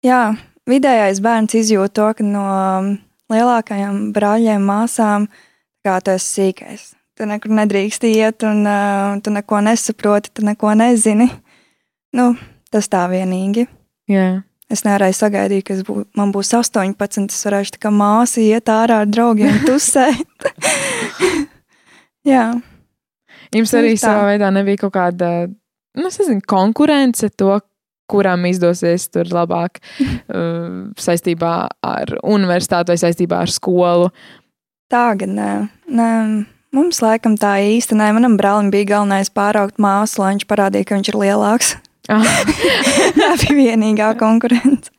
[0.02, 0.34] jā,
[0.66, 2.90] vidējais bērns izjūt to, ka no um,
[3.32, 5.28] lielākajiem brāļiem, māsām,
[5.84, 6.92] kā tu esi sīkais.
[7.18, 11.28] Tu nekur nedrīkst iet, un uh, tu neko nesaproti, tu neko nezini.
[12.16, 12.32] Nu,
[12.72, 13.68] tas tā vienīgi.
[14.08, 14.42] Jā.
[14.72, 17.28] Es nevarēju sagaidīt, ka bū, man būs 18.
[17.28, 20.26] Es varēšu tā kā māsa iet ārā ar draugiem, tusēt.
[22.32, 22.52] Jā,
[23.52, 25.28] Jums Tieši arī savā veidā nebija kaut kāda,
[25.98, 27.58] nu, es nezinu, konkurence to,
[28.12, 31.52] kuram izdosies tur labāk uh, saistībā
[31.84, 34.08] ar universitāti vai saistībā ar skolu.
[34.92, 35.52] tā gan nē.
[35.88, 36.10] nē.
[36.72, 38.06] Mums laikam tā īsti nē.
[38.16, 41.74] Manam brālim bija galvenais pāraugt māsu, lai viņš parādīja, ka viņš ir lielāks.
[42.10, 42.24] Ah,
[43.18, 44.90] tā bija vienīgā konkurence.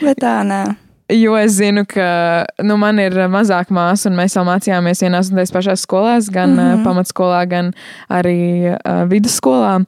[0.00, 0.62] Bet tā nē.
[1.10, 5.40] jo es zinu, ka nu, man ir mazāk māsa, un mēs jau mācījāmies vienās un
[5.40, 6.60] tajās pašās skolās, gan mm.
[6.60, 6.84] -hmm.
[6.86, 7.72] pamatskolā, gan
[8.08, 9.80] arī uh, vidusskolā.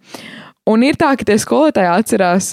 [0.71, 2.53] Un ir tā, ka tie skolotāji atcerās,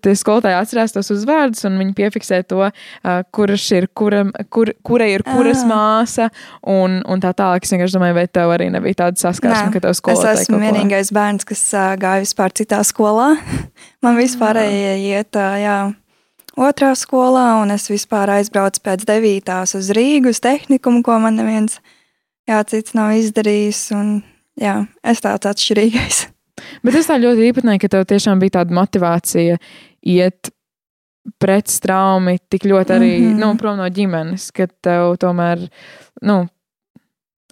[0.00, 5.04] tie skolotāji atcerās tos uzvārdus, un viņi piefiksē to, uh, kurš ir, kuram, kur, kura
[5.12, 5.68] ir kuras Ah.
[5.68, 6.30] māsa,
[6.64, 7.68] un, un tā tālāk.
[7.68, 10.62] Es vienkārši domāju, vai tev arī nebija tāda saskarsme, Nē, ka tev Es skolotāji esmu
[10.62, 13.34] vienīgais bērns, kas ā, gāja vispār citā skolā.
[14.02, 15.76] Man vispārējie iet ā, jā,
[16.56, 21.76] otrā skolā, un es vispār aizbraucu pēc devītās uz Rīgu, uz tehnikumu, ko man neviens
[22.48, 23.90] jā, cits nav izdarījis.
[24.00, 24.20] Un,
[24.56, 26.24] jā, es tāds atšķirīgais.
[26.82, 29.58] Bet tas tā ļoti īpatnēji, ka tev tiešām bija tāda motivācija
[30.02, 30.52] iet
[31.38, 33.26] pret straumi tik ļoti arī mm.
[33.26, 33.42] -hmm.
[33.42, 35.66] nu, prom no ģimenes, ka tev tomēr,
[36.22, 36.46] nu,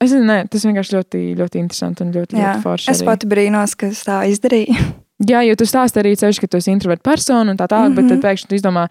[0.01, 2.91] es nezinu, ne, tas vienkārši ļoti, ļoti interesanti un ļoti, Jā, ļoti forši.
[2.91, 4.75] es pati brīnos, ka es tā izdarīju.
[5.31, 7.93] Jā, jo tu stāsti arī ceļš, ka tu esi introverta persona un tā tālāk, mm
[7.93, 7.97] -hmm.
[7.97, 8.27] bet tad Mhm.
[8.27, 8.89] pēkšņi tu izdomā,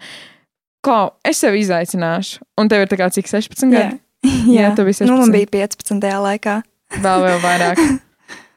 [0.84, 2.38] klau, es sevi izaicināšu.
[2.60, 3.98] Un tev ir tā kā cik 16 gadi?
[4.46, 5.18] Jā, tu biji nu, 16.
[5.18, 6.20] man bija 15.
[6.20, 6.62] laikā.
[7.02, 7.78] Vēl, vēl vairāk.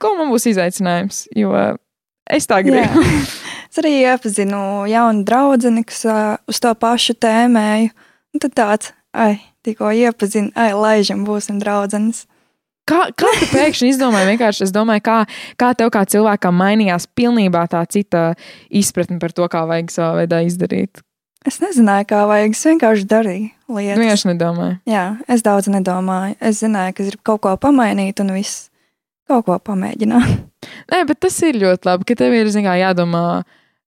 [0.01, 1.25] Ko man būs izaicinājums?
[1.37, 1.53] Jo
[2.31, 3.05] es tā gribu.
[3.71, 6.15] Es arī iepazinu jaunu draugu, kas ā,
[6.51, 7.93] uz to pašu tēmēju.
[8.35, 12.25] Un tad tāds, ai, tikko iepazinu, ai, laižam, būsim draudzenes.
[12.89, 14.27] Kā, kā tu pēkšņi izdomāji?
[14.33, 15.17] Vienkārši es domāju, kā,
[15.59, 18.33] kā tev kā cilvēkam mainījās pilnībā tā cita
[18.67, 21.03] izpratne par to, kā vajag savā veidā izdarīt.
[21.47, 22.57] Es nezināju, kā vajag.
[22.57, 23.95] Es vienkārši darīju lietas.
[23.95, 24.75] Nu, vienkārši nedomāju.
[24.89, 26.35] Jā, es daudz nedomāju.
[26.43, 28.67] Es zināju, ka gribu kaut ko pamainīt, un viss
[29.31, 30.37] kaut ko pamēģināt.
[30.91, 33.25] Nē, bet tas ir ļoti labi, ka tev ir kā, jādomā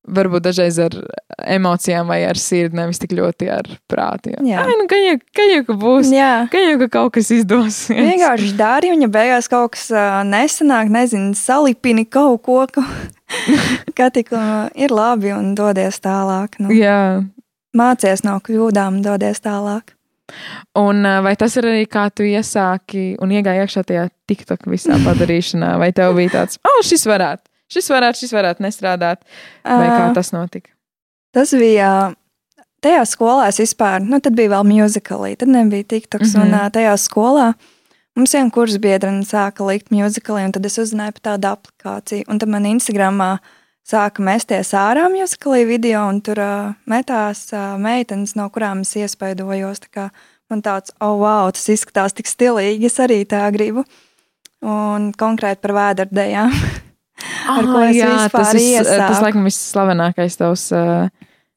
[0.04, 0.94] varbūt dažreiz ar
[1.48, 4.34] emocijām vai ar sirdi, nevis tik ļoti ar prātu.
[4.34, 4.42] Jo.
[4.44, 4.64] Jā.
[4.64, 6.10] Ai, nu, gan jau, gan jau, ka būs.
[6.12, 6.32] Jā.
[6.52, 7.94] Gan jau, ka kaut kas izdosies.
[7.94, 12.84] Vienkārši dari, un ja beigās kaut kas uh, nesanāk, nezinu, salipini kaut ko, ka,
[13.96, 16.60] ka tik uh, ir labi un dodies tālāk.
[16.60, 17.24] Nu, Jā.
[17.76, 19.96] mācies no kļūdām dodies tālāk.
[20.80, 24.96] Un uh, vai tas ir arī kā tu iesāki un iegāji iekšā tajā TikTok visā
[25.06, 25.74] padarīšanā?
[25.78, 29.24] Vai tev bija tāds, oh, šis varētu, šis varētu, šis varētu nestrādāt?
[29.64, 30.70] Vai kā tas notika?
[31.34, 32.14] Tas bija
[32.84, 36.34] tajā skolā, es vispār, nu, tad bija vēl musicālī, tad nebija TikToks.
[36.34, 36.52] Mm Mhm.
[36.52, 36.54] -hmm.
[36.54, 37.52] Un ā, tajā skolā
[38.16, 42.24] mums viena kursa biedrene sāka likt musicālī, un tad es uzzināju par tādu aplikāciju.
[42.28, 43.38] Un tad man Instagramā
[43.84, 49.84] sāka mesties ārā musicālī video, un tur uh, metās uh, meitenes, no kurām es iespaidojos.
[49.84, 50.06] Tā kā
[50.52, 53.84] Man tāds, oh, wow, tas izskatās tik stilīgi, es arī tā gribu.
[54.64, 56.52] Un konkrēti par vēderdējām.
[57.54, 59.24] Ar ko es vispār tas, ir, tas iesāku.
[59.24, 60.68] laikam visslavenākais tavs,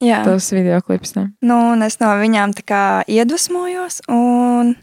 [0.04, 0.22] Jā.
[0.24, 1.14] tavs video klips.
[1.18, 1.28] Ne?
[1.44, 4.74] Nu, un es no viņām tā kā iedvesmojos, un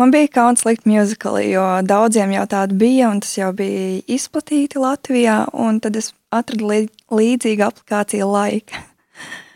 [0.00, 4.82] man bija kauns likt musicāli, jo daudziem jau tāda bija, un tas jau bija izplatīti
[4.82, 8.82] Latvijā, un tad es atradu lī- līdzīgu aplikāciju laika.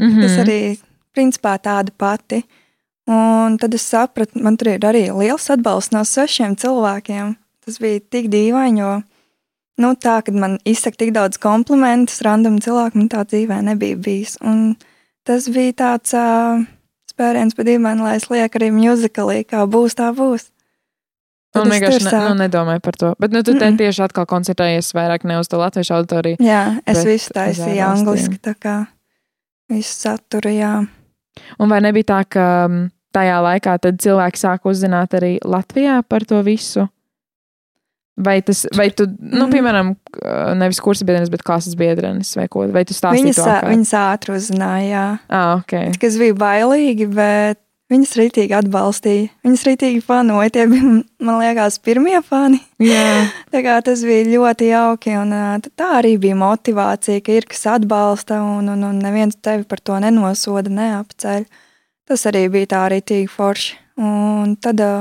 [0.00, 0.16] Mm Mm.
[0.16, 0.22] -hmm.
[0.22, 0.78] Tas arī
[1.16, 2.44] principā tāda pati.
[3.06, 7.34] Un tad es sapratu, man tur ir arī liels atbalsts no sešiem cilvēkiem.
[7.66, 9.02] Tas bija tik dīvaini, jo
[9.78, 14.36] nu, tā, kad man izsaka tik daudz komplimentus, random cilvēku, man tā dzīvē nebija bijis.
[14.40, 14.76] Un
[15.24, 16.64] tas bija tāds uh,
[17.12, 20.48] spēriens pa dīvaini, lai es lieku arī musicālī, kā būs, tā būs.
[21.50, 23.08] Tad Un es vienkārši ne, nu, nedomāju par to.
[23.18, 23.78] Bet nu, tu te Mm-mm.
[23.80, 26.36] tieši atkal koncentrējies vairāk ne uz to latviešu auditoriju.
[26.38, 28.76] Jā, es visu taisīju angliski, tā kā
[29.70, 30.76] visu saturu, jā.
[31.58, 32.86] Un vai nebija tā, ka mm,
[33.16, 36.86] tajā laikā tad cilvēki sāka uzzināt arī Latvijā par to visu?
[38.20, 39.52] Vai tas, vai tu, nu, Mhm.
[39.54, 39.90] piemēram,
[40.60, 42.66] nevis kursa biedrenis, bet klases biedrenis vai ko?
[42.68, 45.06] Vai tu stāstīji Viņas, viņas ātri uzzināja, jā.
[45.30, 45.96] Ah, ok.
[45.98, 47.58] kas bija bailīgi, bet
[47.90, 49.28] viņas rītīgi atbalstīja.
[49.46, 50.52] Viņas rītīgi fanoja.
[50.54, 50.92] Tie bija,
[51.26, 52.60] man liekas, pirmie fani.
[53.86, 55.16] Tas bija ļoti jauki.
[55.20, 55.34] Un,
[55.78, 59.98] tā arī bija motivācija, ka ir kas atbalsta un, un, un neviens tevi par to
[60.02, 61.48] nenosoda, neapceļ.
[62.10, 63.76] Tas arī bija tā arī tīk forši.
[64.00, 64.92] Un tad ā,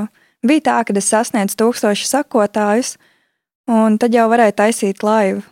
[0.45, 2.97] bija tā, ka es sasniedzu tūkstošu sakotājus,
[3.69, 5.45] un tad jau varēja taisīt laivu.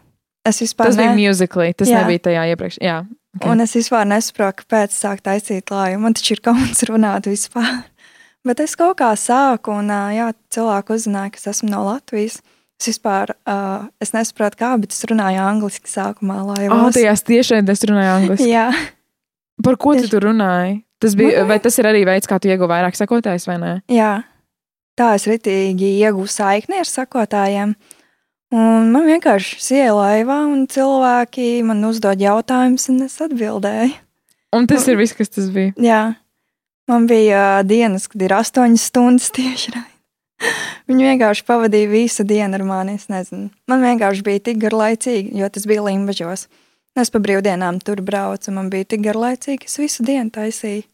[0.47, 2.03] Es vispār tas bija ne- musically, tas Jā.
[2.03, 2.79] nebija tajā iepriekš.
[2.83, 3.01] Jā,
[3.37, 3.47] ok.
[3.53, 6.01] Un es vispār nesaprotu, kāpēc sāk taisīt lāju.
[6.03, 7.83] Man taču ir kauns runāt vispār.
[8.47, 12.37] Bet es kaut kā sāku, un jā, cilvēki uzzināja, ka es esmu no Latvijas.
[12.77, 16.35] Es vispār uh, es nesaprotu, kā, bet es runāju angliski sākumā.
[16.69, 18.51] Oh, tajās tiešām es runāju angliski.
[18.53, 18.67] Jā,
[19.65, 20.75] Par ko tu Tieši- tur runāji?
[21.01, 23.71] Tas bija, Nu, vai tas ir arī veids, kā tu ieguvi vairāk sekotājus, vai ne?
[23.89, 24.11] jā.
[24.97, 27.75] Tā es ritīgi iegūstu saikni ar sakotājiem.
[28.55, 33.91] Un man vienkārši ienāca laivā, un cilvēki man uzdod jautājumus, un es atbildēju.
[34.55, 35.73] Un tas ir viss, kas tas bija.
[35.83, 36.01] Jā,
[36.87, 39.93] man bija dienas, kad ir astoņas stundas tieši raidījums.
[40.87, 42.95] Viņi vienkārši pavadīja visu dienu ar mani.
[42.95, 43.49] Es nezinu.
[43.67, 46.45] Man vienkārši bija tik garlaicīgi, jo tas bija Limbaģos.
[46.97, 50.85] Es pa brīvdienām tur braucu, un man bija tik garlaicīgi, es visu dienu taisīju.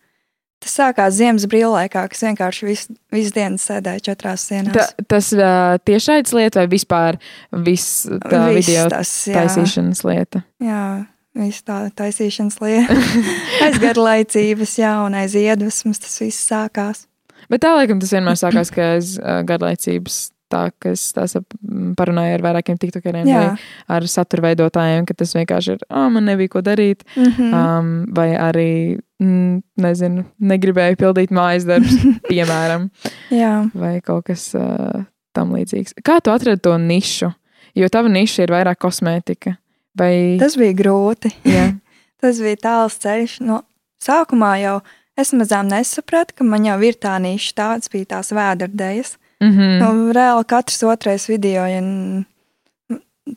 [0.63, 4.75] Tas sākās ziemas brīvlaikā, kas vienkārši visu, visu dienu sēdēja četrās sienās.
[4.75, 7.19] Ta, tas uh, tiešais lieta vai vispār
[7.65, 9.41] viss tā Viss video tas, jā.
[9.41, 10.43] taisīšanas lieta?
[10.63, 10.83] Jā,
[11.39, 12.99] viss tā taisīšanas lieta.
[13.65, 17.07] aiz garlaicības, jā, un aiz iedvesmas tas viss sākās.
[17.51, 21.91] Bet tā laikam tas vienmēr sākās, ka aiz uh, garlaicības tā, kas tās ap- m,
[21.99, 23.41] parunāja ar vairākiem tiktokeriem Jā.
[23.41, 27.53] vai ar satura veidotājiem, ka tas vienkārši ir, ah, man nebija ko darīt, Mm -hmm.
[27.53, 31.97] um, vai arī, mm, nezinu, negribēju pildīt mājas darbus,
[32.31, 32.89] piemēram.
[33.31, 33.69] jā.
[33.73, 35.93] vai kaut kas uh, tam līdzīgs.
[36.05, 37.33] Kā tu atradi to nišu?
[37.75, 39.55] Jo tava niša ir vairāk kosmētika.
[39.97, 41.31] Vai Tas bija grūti.
[41.43, 41.73] jā,
[42.21, 43.39] Tas bija tāls ceļš.
[43.41, 43.63] No
[44.01, 44.81] sākumā jau
[45.17, 49.17] es mazām nesapratu, ka man jau ir tā niša, tādas bija tās vēderdējas.
[49.43, 49.79] Mm -hmm.
[49.79, 51.81] Nu, reāli katrs otrais video, ja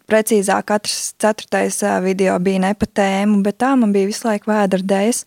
[0.06, 5.24] precīzāk, katrs ceturtais video bija ne pa tēmu, bet tā man bija visu laiku vēderdējas.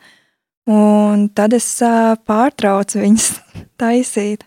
[0.67, 1.79] Un tad es
[2.25, 3.31] pārtraucu viņas
[3.81, 4.43] taisīt.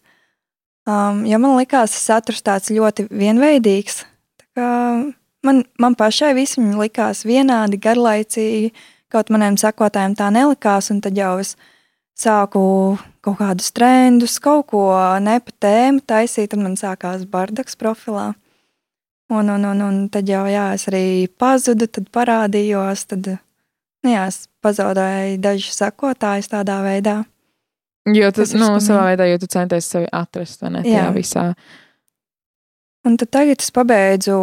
[0.86, 4.04] Um, jo man likās, ka saturs tāds ļoti vienveidīgs.
[4.38, 4.68] Tā kā
[5.42, 8.70] Man, man pašai viss viņa likās vienādi, garlaicīgi.
[9.12, 11.56] Kaut maniem sekotājiem tā nelikās, un tad jau es
[12.18, 12.62] sāku
[13.22, 14.84] kaut kādus trendus, kaut ko
[15.22, 18.32] ne pa tēmu taisīt, tad man sākās bardaks profilā.
[19.32, 21.04] Un, un, un, un tad jau jā, es arī
[21.40, 27.22] pazudu, tad parādījos, tad nu, jā, es pazaudēju dažus sekotājus tādā veidā.
[28.10, 28.86] Jo tas, Tas nu, skumji.
[28.88, 30.82] savā veidā, jo tu centies sevi atrast, vai ne?
[30.90, 31.06] Jā.
[31.14, 31.52] visā.
[33.06, 34.36] Un tad tagad es pabeidzu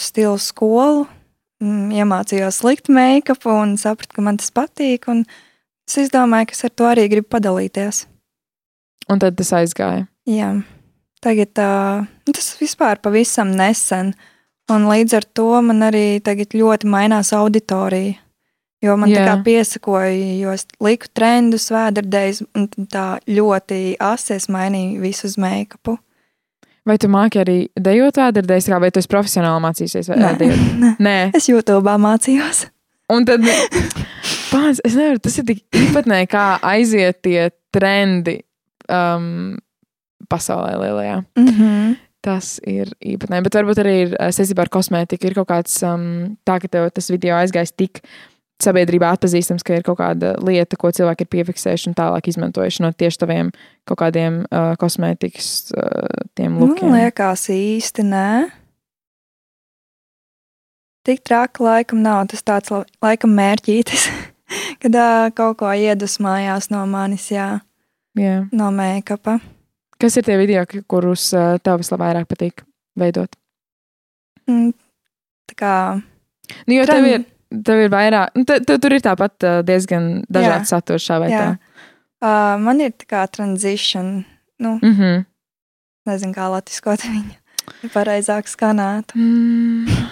[0.00, 1.06] stilu skolu.
[1.62, 5.08] mm, iemācījos likt make-up un sapratu, ka man tas patīk.
[5.92, 8.06] Es izdomāju, ka ar to arī gribu padalīties.
[9.12, 10.06] Un tad tas aizgāja.
[10.24, 10.54] Jā,
[11.20, 14.14] tagad uh, tas vispār pavisam nesen.
[14.72, 18.16] Un līdz ar to man arī ļoti mainās auditorija.
[18.82, 19.20] Jo man Jā.
[19.20, 25.36] tā kā piesakoja, jo es liku trendus, vēderdēs, un tā ļoti asies mainīju visu uz
[25.38, 25.98] make-upu.
[26.88, 30.08] Vai tu māki arī dejot vēderdēs, vai tu esi profesionāli mācīsies?
[30.08, 30.32] Vai, Nē.
[30.82, 30.94] Nē.
[30.98, 31.18] Nē.
[31.36, 32.64] Es YouTube mācījos.
[33.12, 33.44] Un tad,
[34.52, 38.38] pāns, es nevaru, tas ir tik īpatnēji, kā aiziet tie trendi
[38.88, 39.54] um,
[40.30, 41.22] pasaulē lielajā.
[41.38, 41.94] Mm -hmm.
[42.22, 45.26] Tas ir īpatnēji, bet varbūt arī ir saistībā ar kosmētiku.
[45.26, 47.98] Ir kaut kāds um, tā, ka tev tas video aizgājis tik
[48.62, 52.92] sabiedrībā atpazīstams, ka ir kaut kāda lieta, ko cilvēki ir piefiksējuši un tālāk izmantojuši no
[52.92, 53.50] tieši taviem
[53.88, 56.94] kaut kādiem uh, kosmētikas uh, tiem Man lukiem.
[56.94, 58.61] liekas, īsti nē.
[61.06, 62.26] Tik traki laikam nav.
[62.30, 64.04] Tas tāds la- laikam mērķītis,
[64.82, 67.60] kad ā, kaut ko iedvesmājās no manis, jā,
[68.18, 68.36] Jā.
[68.52, 69.38] no make-upa.
[69.98, 72.64] Kas ir tie video, kurus uh, tev visvairāk patīk
[72.98, 73.34] veidot?
[74.50, 74.72] Mm,
[75.52, 75.74] Tā kā
[76.66, 77.24] Nu, jo tev Trend- ir,
[77.64, 81.28] tev ir vairāk, nu, te, te, tur ir tāpat uh, diezgan dažāds saturs šā vai
[81.30, 81.42] Jā.
[81.42, 81.84] tā.
[82.22, 84.24] uh, man ir tā kā transition,
[84.58, 85.24] nu, Mm -hmm.
[86.06, 89.14] nezinu, kā latviskot viņu pareizāk skanētu.
[89.14, 90.08] mm.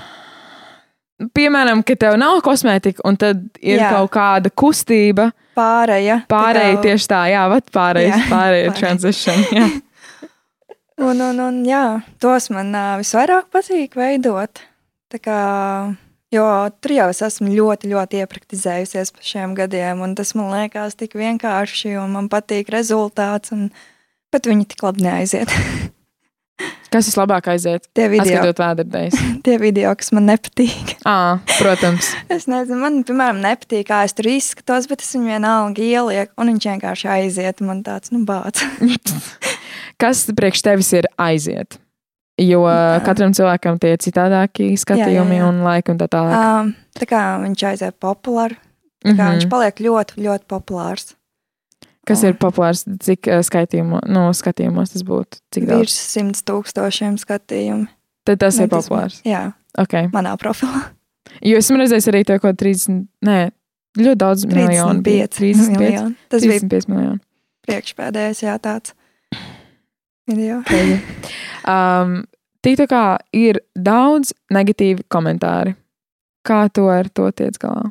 [1.37, 3.90] Piemēram, ka tev nav kosmētika, un tad ir jā.
[3.92, 6.22] Kaut kāda kustība, Pārēja.
[6.24, 8.78] tā pārējai kā- tieši tā, jā, vat pārējais, Jā, pārējai pārēj.
[8.78, 9.42] transition.
[9.52, 9.68] Jā.
[11.00, 14.61] Un, un, un jā, tos man uh, visvairāk patīk veidot.
[15.09, 15.37] Tā kā,
[16.28, 16.42] jo
[16.85, 21.16] tur jau es esmu ļoti, ļoti iepraktizējusies pa šiem gadiem, un tas man liekas tik
[21.16, 23.70] vienkārši, un man patīk rezultāts, un,
[24.30, 25.48] bet viņi tik labi neaiziet.
[26.90, 27.84] Kas vislabāk aiziet?
[27.94, 28.40] tie, video,
[29.46, 30.96] tie video, kas man nepatīk.
[31.06, 32.08] Ā, protams.
[32.28, 36.50] Es nezinu, man, piemēram, nepatīk, kā es tur izskatos, bet es viņu vienalga ielieku, un
[36.54, 37.62] viņš vienkārši aiziet.
[37.64, 38.64] Man tāds, nu, bāts.
[40.00, 41.78] Kas priekš tevis ir aiziet?
[42.40, 43.00] Jo Jā.
[43.04, 45.48] katram cilvēkam tie ir citādāki skatījumi jā.
[45.50, 46.32] un laika un tā tālāk.
[46.40, 48.56] Um, tā kā viņš aiziet populāri,
[49.04, 49.34] tā kā Mhm.
[49.36, 51.10] viņš paliek ļoti, ļoti populārs.
[52.08, 55.38] Kas ir populārs, cik uh, skaitījumos, no skatījumos tas būtu?
[55.54, 55.82] Cik daudz?
[55.84, 57.86] Virs simts tūkstošiem skatījumu.
[58.26, 59.20] Tad tas Nu, ir populārs.
[59.26, 60.08] Jā, Okay.
[60.10, 60.80] manā profilā.
[61.46, 63.36] Jo esmu redzējis arī to, ko 30, nē,
[64.00, 65.02] ļoti daudz miljonu.
[65.06, 65.28] bija.
[65.28, 66.16] 35 miljoni.
[66.28, 67.20] Tas bija 35 miljoni.
[67.68, 68.94] priekšpēdējais, jā, tāds
[70.28, 70.62] video.
[71.68, 72.24] Um,
[72.64, 73.04] TikTokā
[73.36, 75.76] ir daudz negatīvu komentāru.
[76.46, 77.90] Kā tu ar to tiec galā?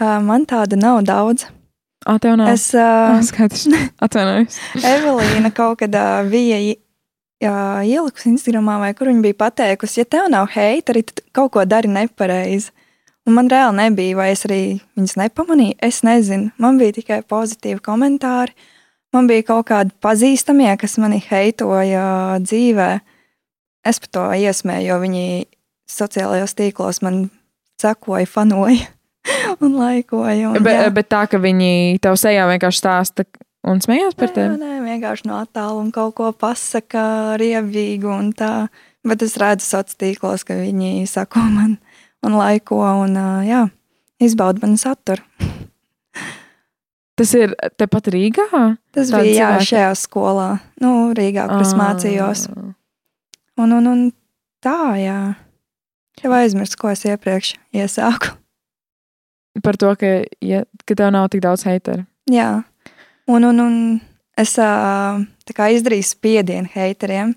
[0.00, 1.46] Uh, man tāda nav daudz.
[2.06, 2.48] Nav.
[2.48, 3.66] Es, uh, skaidrs.
[4.04, 4.56] Atvainojos.
[4.80, 10.30] Evelīna kaut kad uh, bija jā, ielikusi Instagramā, vai kur viņa bija pateikusi, ja tev
[10.32, 12.72] nav heiteri, tad kaut ko dari nepareizi.
[13.28, 14.62] Un man reāli nebija, vai es arī
[14.96, 15.76] viņas nepamanīju.
[15.84, 18.56] Es nezinu, man bija tikai pozitīvi komentāri.
[19.12, 22.88] Man bija kaut kādi pazīstamie, kas mani heitoja dzīvē.
[23.84, 25.26] Es par to iesmēju, jo viņi
[25.90, 27.26] sociālajos tīklos man
[27.82, 28.88] sekoja, fanoja
[29.64, 30.50] un laikoja.
[30.52, 30.90] Un, Bet, jā.
[30.94, 33.26] bet tā, ka viņi tev sejā vienkārši stāsta
[33.68, 34.60] un smējās par Nē, tevi.
[34.62, 38.68] nē, vienkārši no attāluma kaut ko pasakā, riebīgu un tā.
[39.06, 41.78] Bet es redzu sociālos tīklos, ka viņi sako man
[42.26, 43.14] un laiko un
[43.48, 43.62] jā,
[44.20, 45.24] izbauda manu saturu.
[47.20, 48.46] Tas ir tepat Rīgā?
[48.96, 49.68] Tas Tādi bija jā, cilvēki?
[49.70, 50.48] šajā skolā,
[50.80, 52.46] nu, Rīgā, kur es mācījos.
[52.52, 52.70] Ah.
[53.60, 54.04] Un, un, un
[54.64, 55.18] tā, jā.
[56.20, 58.32] Jau aizmirsu, ko es iepriekš iesāku.
[59.58, 60.10] Par to, ka,
[60.44, 62.04] ja, ka tev nav tik daudz heiteru.
[62.30, 62.62] Jā,
[63.26, 63.74] un, un, un
[64.38, 67.34] es izdarīju spiedienu haiteriem.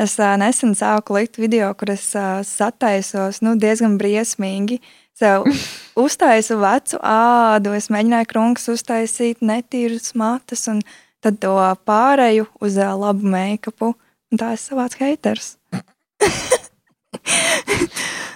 [0.00, 2.06] Es nesen sāku likt video, kur es
[2.48, 4.80] sataisos nu, diezgan briesmīgi.
[5.20, 5.44] Sev
[6.04, 10.80] uztaisu vecu ādu, es mēģināju krunkas uztaisīt, netīras matus, un
[11.20, 11.52] tad to
[11.84, 13.92] pārēju uz labu make-upu.
[14.30, 15.56] Un tā es savācu haters.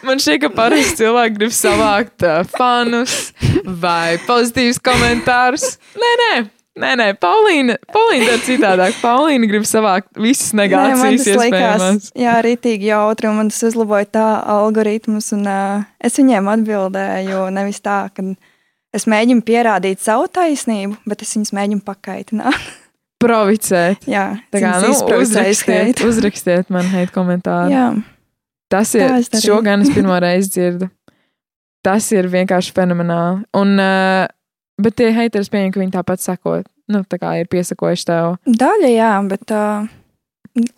[0.05, 3.33] Man šķiet, ka parasti cilvēki grib savākt uh, fanus
[3.85, 5.65] vai pozitīvus komentārus.
[6.01, 6.31] Nē, nē,
[6.83, 8.99] nē, nē Paulīna, Paulīna ir citādāk.
[9.01, 14.11] Paulīna grib savākt visas Nē, negācijas, tas likās, jā, rītīgi jautri, un man tas uzlaboja
[14.19, 18.27] tā algoritmus, un uh, es viņiem atbildēju nevis tā, ka
[18.95, 22.73] es mēģinu pierādīt savu taisnību, bet es viņus mēģinu pakaitināt.
[23.25, 24.05] Provocēt.
[24.11, 27.73] jā, Tā kā, nu, uzrakstiet, uzrakstiet man hate komentāru.
[27.73, 27.87] Jā,
[28.73, 30.89] Tas ir, Tā es pirmo reizi dzirdu.
[31.85, 33.43] Tas ir vienkārši fenomenāli.
[33.61, 34.25] Un, uh,
[34.81, 38.39] bet tie haters pieņem, ka viņi tāpat sako, nu, tā kā ir piesakojuši tev.
[38.47, 39.85] daļa, jā, bet uh,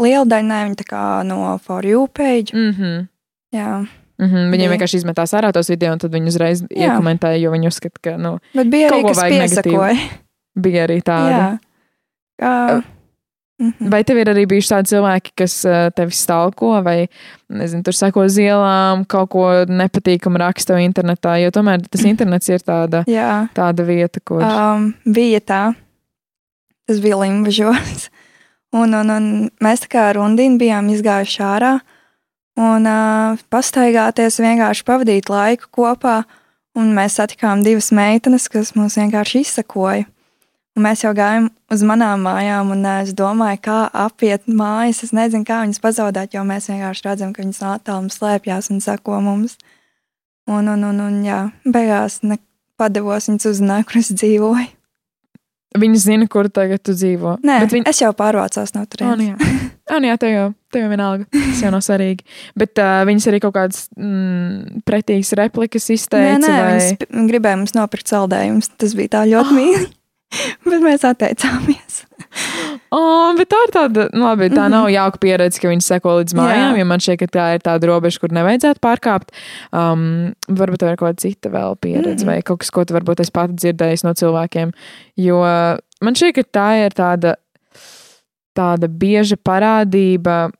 [0.03, 2.53] liela daļa nē, viņa tā kā no For You page.
[2.57, 3.07] Mhm.
[3.55, 6.87] Jā, Mm -hmm, viņiem vienkārši izmetās ārā tos video, un tad viņi uzreiz Jā.
[6.89, 9.97] iekomentēja, jo viņi uzskata, ka nu, Bet bija arī kas piesakoja.
[10.57, 11.59] bija arī tāda.
[12.41, 12.83] Jā.
[13.57, 13.91] Kā, mhm.
[13.93, 17.09] Vai tev ir arī bijuši tādi cilvēki, kas uh, tevi stalko vai,
[17.49, 23.05] nezinu, tur sako zielām, kaut ko nepatīkamu raksta internetā, jo tomēr tas internets ir tāda,
[23.09, 23.47] Jā.
[23.57, 24.45] tāda vieta, kur.
[24.45, 25.63] Um, bija tā,
[26.89, 28.09] tas bija Limbažos.
[28.77, 29.27] Un, un, un
[29.63, 31.71] mēs tā kā ar Undīnu bijām izgājuši ārā
[32.61, 36.25] un uh, pastaigāties, vienkārši pavadīt laiku kopā.
[36.77, 40.05] Un mēs satikām divas meitenes, kas mums vienkārši izsakoja.
[40.77, 45.01] Un mēs jau gājām uz manām mājām, un es domāju, kā apiet mājas.
[45.07, 48.83] Es nezinu, kā viņas pazaudēt, jo mēs vienkārši redzam, ka viņas no attāluma slēpjas un
[48.85, 49.57] sako mums.
[50.47, 52.21] Un, un, un, un jā, beigās
[52.77, 54.69] padevos viņas uzzināja, kur es dzīvoju.
[55.77, 57.39] Viņi zina, kur tagad tu dzīvo.
[57.45, 59.27] Nē, Bet viņi, es jau pārvācos no Oh, nu turienes.
[59.27, 61.27] jā, oh, nu jā tev, jau, tev jau vienalga.
[61.33, 62.25] Tas jau nav svarīgi.
[62.57, 66.41] Bet uh, viņas arī kaut kādas mm, pretīgas replikas Nē, izteica.
[66.45, 66.73] nē, vai...
[66.79, 68.73] viņas gribēja mums nopirkt saldējumus.
[68.81, 69.57] Tas bija tā ļoti oh.
[69.59, 69.87] mīļi.
[70.67, 72.03] Bet mēs atteicāmies.
[72.93, 76.35] Oh, bet tā ir tāda, nu, labi, tā nav jauka pieredze, ka viņi seko līdz
[76.37, 76.75] mājām.
[76.75, 76.81] Jā.
[76.81, 79.33] Jo man šķiet, ka tā ir tāda robeža, kur nevajadzētu pārkāpt.
[79.73, 82.29] Um, varbūt tā ir kaut kāda cita vēl pieredze, Mhm.
[82.29, 84.73] vai kaut kas, ko tu varbūt esi pati dzirdējis no cilvēkiem.
[85.17, 85.41] Jo
[86.03, 87.35] man šķiet, ka tā ir tāda,
[88.57, 90.51] tāda bieža parādība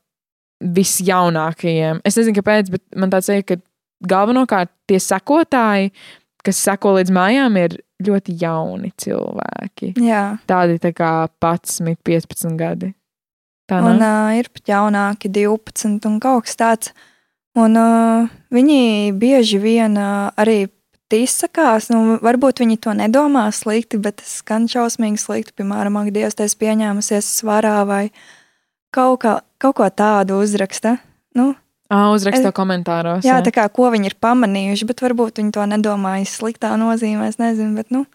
[0.61, 2.01] visjaunākajiem.
[2.05, 3.57] Es nezinu, kāpēc, bet man tāds ir, ka
[4.07, 5.91] galvenokārt tie sekotāji,
[6.47, 9.93] kas seko līdz mājām, ir ļoti jauni cilvēki.
[10.05, 11.11] Jā, Tādi tā kā
[11.43, 12.93] 11, 15 gadi.
[13.67, 14.31] Tā un nav.
[14.31, 16.95] uh, ir pat jaunāki, 12 un kaut kas tāds.
[17.57, 20.67] Un uh, viņi bieži vien uh, arī
[21.15, 21.89] izsakās.
[21.91, 25.55] Nu, varbūt viņi to nedomā slikti, bet tas skan šausmīgi slikti.
[25.59, 28.07] Piemēram, ak, Dievs, es pieņēmusies svarā vai
[28.91, 30.97] kaut, kā, kaut ko tādu uzraksta.
[31.37, 31.53] Nu,
[31.89, 33.23] Ah, uzrakst to es- komentāros.
[33.23, 37.29] Jā, tā kā ko viņi ir pamanījuši, bet varbūt viņi to nedomāja sliktā nozīmē.
[37.31, 38.05] Es nezinu, bet nu,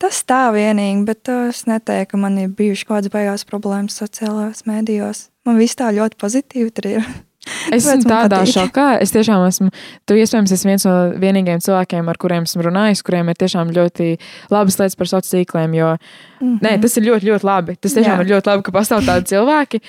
[0.00, 1.04] tas tā vienīgi.
[1.08, 5.28] Bet uh, es neteiktu, ka man ir bijušas kaut kādas beigās problēmas sociālajos mēdījos.
[5.48, 7.04] Man viss tā ļoti pozitīvi ir.
[7.72, 8.52] Es esmu tādā patīk.
[8.52, 8.88] šokā.
[9.00, 9.70] Es tiešām esmu.
[10.04, 14.10] Tu iespējams esi viens no vienīgajiem cilvēkiem, ar kuriem esmu runājis, kuriem ir tiešām ļoti
[14.52, 15.78] labas lietas par sociāliem tīkliem.
[15.78, 15.94] Jo
[16.40, 17.74] Mm Nē, tas ir ļoti, ļoti labi.
[17.76, 18.24] Tas tiešām Jā.
[18.24, 19.80] ir ļoti labi, ka pastāv tādi cilvēki.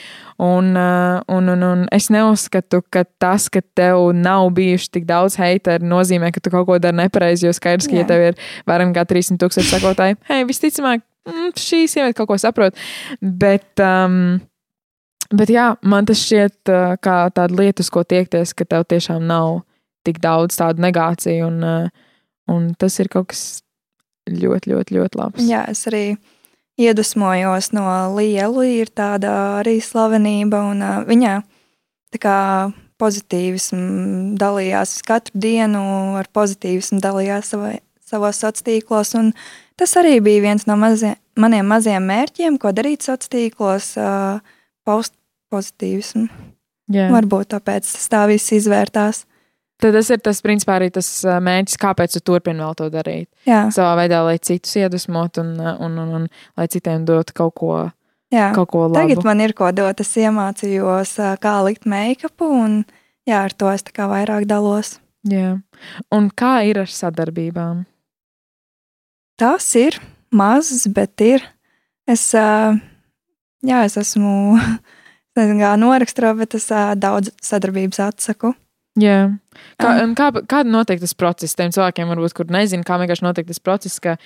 [0.44, 5.88] Un, un, un, un es neuzskatu, ka tas, ka tev nav bijuši tik daudz heiteru,
[5.88, 7.48] nozīmē, ka tu kaut ko dari nepareizi.
[7.48, 8.10] Jo skaidrs, ka, ja Jā.
[8.12, 12.76] tev ir vairāk nekā 300 tūkstoši sekotāji, hei, visticamāk, mm, šī sieviete kaut ko saprot.
[13.22, 14.42] Bet, um,
[15.36, 16.72] bet jā, man tas šķiet
[17.04, 19.62] kā tāda lieta, uz ko tiekties, ka tev tiešām nav
[20.08, 21.50] tik daudz tādu negāciju.
[21.50, 21.90] Un,
[22.52, 23.44] un tas ir kaut kas
[24.30, 25.48] ļoti, ļoti, ļoti labs.
[25.48, 26.06] Jā, es arī
[26.82, 28.66] iedvesmojos no Lielu.
[28.82, 31.40] Ir tāda arī slavenība, un viņa
[32.16, 32.38] tā kā
[33.02, 35.82] pozitīvismu dalījās katru dienu,
[36.20, 39.16] ar pozitīvismu dalījās savai, savos sociālos tīklos.
[39.80, 45.16] Tas arī bija viens no mazie, maniem mazajiem mērķiem, ko darīt sociālos tīklos, uh, paust
[45.52, 46.28] pozitīvismu.
[46.92, 47.08] Jā.
[47.14, 49.26] Varbūt tāpēc tas tā viss izvērtās.
[49.82, 53.28] Tad tas ir tas, principā, arī tas mērķis, kāpēc tu turpini vēl to darīt.
[53.50, 56.28] Jā, Savā veidā, lai citus iedvesmotu un, un, un, un
[56.60, 57.78] lai citiem dotu kaut ko,
[58.34, 58.52] jā.
[58.54, 59.00] kaut ko labu.
[59.00, 60.04] Tagad man ir ko dot.
[60.04, 62.78] Es iemācījos, kā likt make-upu, un
[63.26, 65.00] jā, ar to es vairāk dalos.
[65.26, 65.56] Jā.
[66.14, 67.86] Un kā ir ar sadarbībām?
[69.42, 69.98] Tas ir
[70.30, 71.46] mazs, bet ir.
[72.10, 74.70] Es, jā, es esmu, es
[75.40, 78.54] nezinu, kā noraksturo, bet es ā, daudz sadarbības atsaku.
[79.00, 79.32] Jā.
[79.80, 81.56] Kā, un kā, kāda notiek tas process?
[81.56, 84.18] Tiem cilvēkiem, varbūt, kur nezinu, kā vienkārši notiek tas process, ka,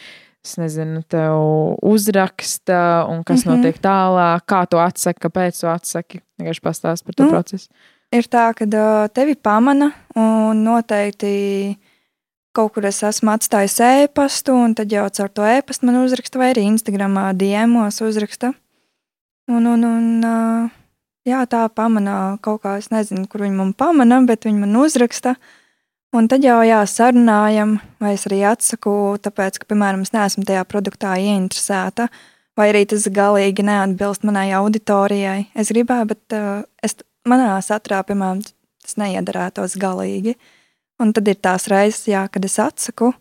[0.46, 1.38] es nezinu, tev
[1.86, 3.52] uzraksta un kas mm.
[3.52, 3.58] -hmm.
[3.58, 6.22] notiek tālāk, kā to atsaki, kāpēc to atsaki.
[6.42, 7.70] Vienkārši pastāst par to Nu, procesu.
[8.12, 8.66] Ir tā, ka
[9.14, 11.78] tevi pamana un noteikti
[12.56, 16.54] kaut kur es esmu atstājis e-pastu, un tad jau caur to e-pastu man uzraksta, vai
[16.54, 18.54] arī Instagramā diemos uzraksta.
[19.52, 20.70] Un, un, un ā,
[21.28, 25.36] jā, tā pamana kaut kā, es nezinu, kur viņi man pamana, bet viņi man uzraksta.
[26.16, 30.64] Un tad jau jā, sarunājam, vai es arī atsaku, tāpēc, ka, piemēram, es neesmu tajā
[30.70, 32.08] produktā ieinteresēta,
[32.56, 35.50] vai arī tas galīgi neatbilst manai auditorijai.
[35.60, 36.96] Es gribēju, bet uh, es,
[37.28, 38.46] manā saturā, piemēram,
[38.86, 40.38] tas neiedarētos galīgi.
[41.04, 43.12] Un tad ir tās reizes, jā, kad es atsaku.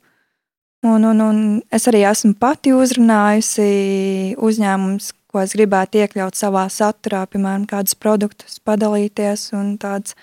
[0.85, 1.39] Un, un, un
[1.73, 8.61] es arī esmu pati uzrunājusi uzņēmumus, ko es gribētu iekļaut savā saturā, piemēram, kādus produktus
[8.65, 9.51] padalīties.
[9.59, 10.15] un Tāds,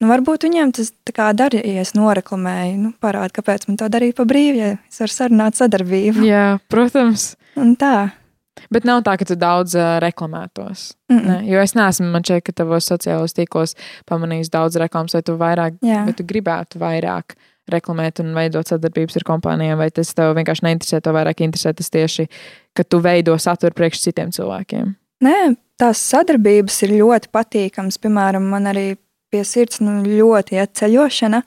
[0.00, 3.90] nu, varbūt viņiem tas tā kā darīja, ja es noreklamēju, nu, parāda, kāpēc man to
[3.92, 6.24] darīt pa brīvu, ja es varu sarunāt sadarbību.
[6.26, 7.34] Jā, protams.
[7.60, 8.10] Un tā.
[8.72, 10.94] Bet nav tā, ka tu daudz uh, reklamētos.
[11.12, 11.26] Mm -mm.
[11.26, 11.50] Ne?
[11.52, 13.76] Jo es neesmu, man šeit, ka tavos sociālos tīklos
[14.08, 16.04] pamanījis daudz reklāmas, vai tu vairāk, Jā.
[16.04, 17.36] vai tu gribētu vairāk
[17.72, 21.90] reklamēt un veidot sadarbības ar kompānijām, vai tas tev vienkārši neinteresē, tev vairāk interesē tas
[21.92, 22.28] tieši,
[22.76, 24.94] ka tu veido saturu priekš citiem cilvēkiem.
[25.26, 25.38] Nē,
[25.80, 27.98] tās sadarbības ir ļoti patīkamas.
[28.02, 28.88] Piemēram, man arī
[29.32, 31.42] pie sirds nu, ļoti iet ceļošana.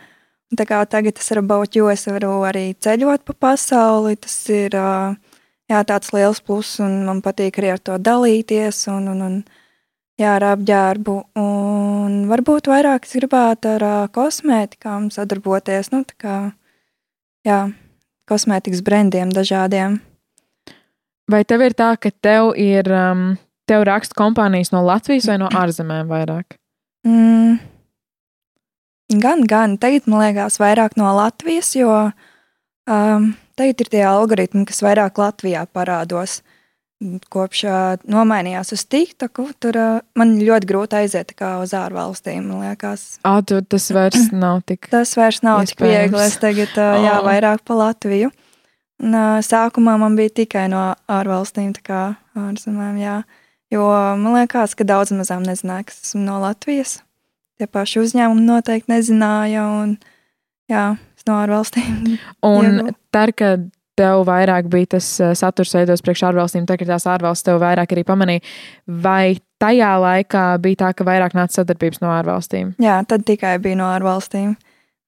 [0.58, 4.18] Tā kā tagad es varu būt, jo es varu arī ceļot pa pasauli.
[4.18, 8.88] Tas ir jā, tāds liels pluss, un man patīk arī ar to dalīties.
[8.90, 9.36] Un, un, un,
[10.20, 11.16] jā, ar apģērbu.
[11.40, 15.92] Un varbūt vairāk es gribētu ar ā, kosmētikām sadarboties.
[15.94, 16.38] Nu, tā kā,
[17.48, 17.62] jā,
[18.30, 20.00] kosmētikas brendiem dažādiem.
[21.30, 23.34] Vai tev ir tā, ka tev ir, um,
[23.70, 26.58] tev raksta kompānijas no Latvijas vai no ārzemēm vairāk?
[27.06, 27.60] Mm.
[29.22, 29.78] Gan, gan.
[29.82, 35.66] Tagad man liekas, vairāk no Latvijas, jo um, tagad ir tie algoritmi, kas vairāk Latvijā
[35.70, 36.40] parādos.
[37.32, 37.62] Kopš
[38.12, 39.78] nomainījās uz TikToku, tur
[40.20, 42.50] man ļoti grūti aiziet uz ārvalstīm.
[42.52, 44.89] Man liekas, Ā, tu, tas vairs nav tik.
[44.91, 46.12] tas vairs nav tik Iespējams.
[46.12, 46.26] viegli.
[46.28, 47.24] Es tagad uh, jā, Oh.
[47.30, 48.34] vairāk pa Latviju.
[49.00, 49.16] Un,
[49.47, 52.02] sākumā man bija tikai no ārvalstīm, tā kā
[52.36, 52.97] ārzemēm.
[53.00, 53.22] Jā.
[53.72, 53.86] Jo
[54.20, 56.97] man liekas, ka daudz mazām nezināja, kas esmu no Latvijas.
[57.56, 59.64] Tie paši uzņēmumi noteikti nezināja.
[59.86, 59.95] Un,
[60.68, 62.18] jā, es no ārvalstīm.
[62.43, 63.70] Un tad, kad
[64.00, 67.93] tev vairāk bija tas uh, saturs veidos priekš ārvalstīm, tad, kad tās ārvalstis tev vairāk
[67.95, 68.45] arī pamanīja,
[68.88, 72.74] vai tajā laikā bija tā, ka vairāk nāca sadarbības no ārvalstīm?
[72.82, 74.56] Jā, tad tikai bija no ārvalstīm.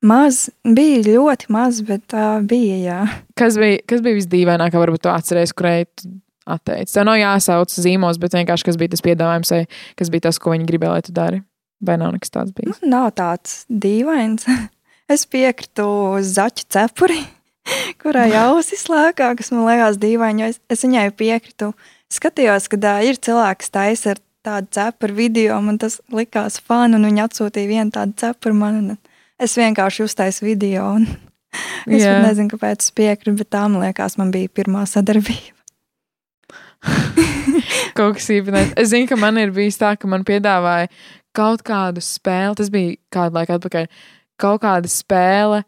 [0.07, 2.77] Maz, bija ļoti maz, bet tā bija.
[2.81, 2.99] Jā.
[3.37, 6.09] Kas bija, kas bija visdīvainākā, varbūt tu atceries, kurai tu
[6.49, 6.95] atteici?
[6.95, 9.61] Tev nav jāsauc zīmos, bet vienkārši kas bija tas piedāvājums, vai
[9.99, 11.43] kas bija tas, ko viņi gribēja, lai tu dari?
[11.85, 12.81] Vai nav nekas tāds bijis?
[12.81, 14.47] Nu, nav tāds dīvains.
[15.11, 15.83] Es piekritu
[16.23, 17.17] zaķu cepuri,
[18.01, 20.43] kurai ausis lēkā, kas man liekas dīvaini.
[20.43, 21.71] jo Es, es viņai piekritu.
[22.11, 27.07] Skatījos, ka ā, ir cilvēks, taisa ar tādu cepuru video, man tas likās fani, un
[27.07, 28.79] viņi atsūtīja vienu tādu cepuru man.
[28.81, 28.97] un
[29.41, 30.91] Es vienkārši uztaisu video.
[30.99, 31.07] un
[31.87, 32.13] Es Jā.
[32.13, 35.57] pat nezinu, kāpēc es piekrītu, bet tā man liekas, man bija pirmā sadarbība.
[37.97, 38.71] Kaut kas īpatnējs.
[38.79, 40.87] Es zinu, ka man ir bijis tā, ka man piedāvāja
[41.35, 42.57] kaut kādu spēli.
[42.59, 43.89] Tas bija kādu laiku atpakaļ.
[44.41, 45.61] Kaut kāda spēle,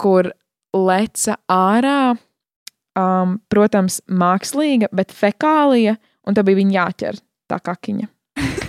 [0.00, 0.30] kur
[0.76, 2.14] leca ārā,
[2.98, 5.96] um, protams, mākslīga, bet fekālija,
[6.26, 8.10] un tā bija viņa jāķer tā kakiņa.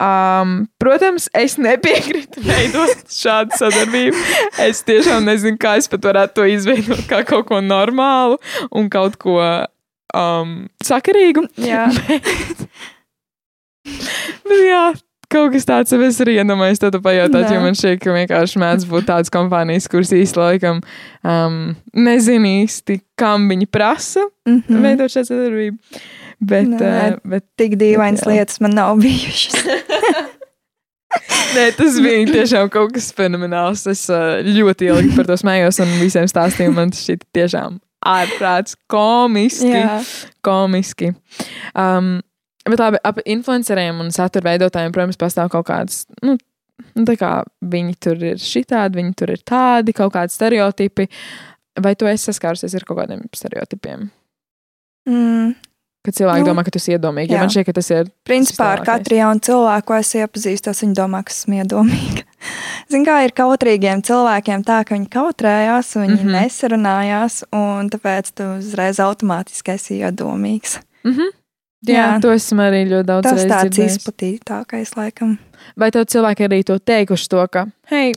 [0.00, 4.16] Um, protams, es nepiekrītu veidot šādu sadarbību.
[4.64, 8.38] Es tiešām nezinu, kā es pat varētu to izveidot kā kaut ko normālu
[8.72, 10.54] un kaut ko um,
[10.88, 11.44] sakarīgu.
[11.60, 11.90] Jā,
[14.48, 14.86] Bet jā,
[15.30, 18.88] kaut kas tāds jau es arī iedomājos, tad pajautāt, jo man šķiet, ka vienkārši mēdz
[18.90, 20.80] būt tādas kompānijas, kuras īsti laikam
[21.22, 21.60] um,
[21.94, 24.62] nezinu īsti, kam viņi prasa mm mm.
[24.68, 24.82] -hmm.
[24.82, 25.76] veidot šādu sadarbību.
[26.40, 27.12] Bet, Nē.
[27.12, 29.60] uh, bet tik dīvainas lietas man nav bijušas.
[31.56, 33.84] nē, tas bija tiešām kaut kas fenomenāls.
[33.90, 36.72] Es uh, ļoti ilgi par to smējos un visiem stāstīju.
[36.72, 39.68] Man tas šķiet tiešām ārprāts, komiski.
[39.68, 40.00] Jā.
[40.46, 41.12] komiski.
[41.74, 42.20] Um,
[42.68, 46.04] bet labi, ap influenceriem un satura veidotājiem, protams, pastāv kaut kādas.
[46.24, 46.36] Nu,
[46.92, 47.32] nu, tā kā
[47.72, 51.08] viņi tur ir šitādi, viņi tur ir tādi, kaut kādi stereotipi.
[51.80, 54.08] Vai tu esi saskārusies ar kaut kādiem stereotipiem?
[55.08, 55.54] Mm,
[56.00, 57.40] Kad cilvēki Nu, domā, ka tas ir iedomīgi, jo jā.
[57.44, 58.06] man šķiet, ka tas ir.
[58.24, 62.24] Principā ar katru jaunu cilvēku, ko es iepazīstu, viņi domā, ka esmu iedomīga.
[62.90, 66.22] Ziniet, kā ir kautrīgiem cilvēkiem, tā ka viņi kautrējās, viņi mm.
[66.22, 66.38] -hmm.
[66.38, 70.78] nesarunājās, un tāpēc tu uzreiz automātiski esi iedomīgs.
[71.04, 71.36] Mm -hmm.
[71.88, 72.08] Jā, Jā.
[72.20, 73.94] to esmu arī ļoti daudz Tas reizes tāds dzirdējis.
[73.96, 75.36] izplatītākais, laikam.
[75.80, 78.12] Vai tev cilvēki arī to teikuši, to, ka, hei,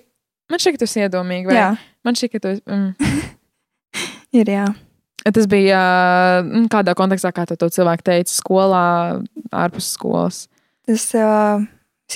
[0.51, 1.69] man šķiet, ka tu esi iedomīgi, vai Jā,
[2.03, 2.63] man šķiet, ka tu esi.
[2.67, 3.29] Mm.
[4.41, 4.65] ir jā.
[5.23, 5.79] Tas bija
[6.43, 8.83] mm, kādā kontekstā, kā to cilvēku teica, skolā,
[9.55, 10.41] ārpus skolas.
[10.83, 11.63] Tas uh,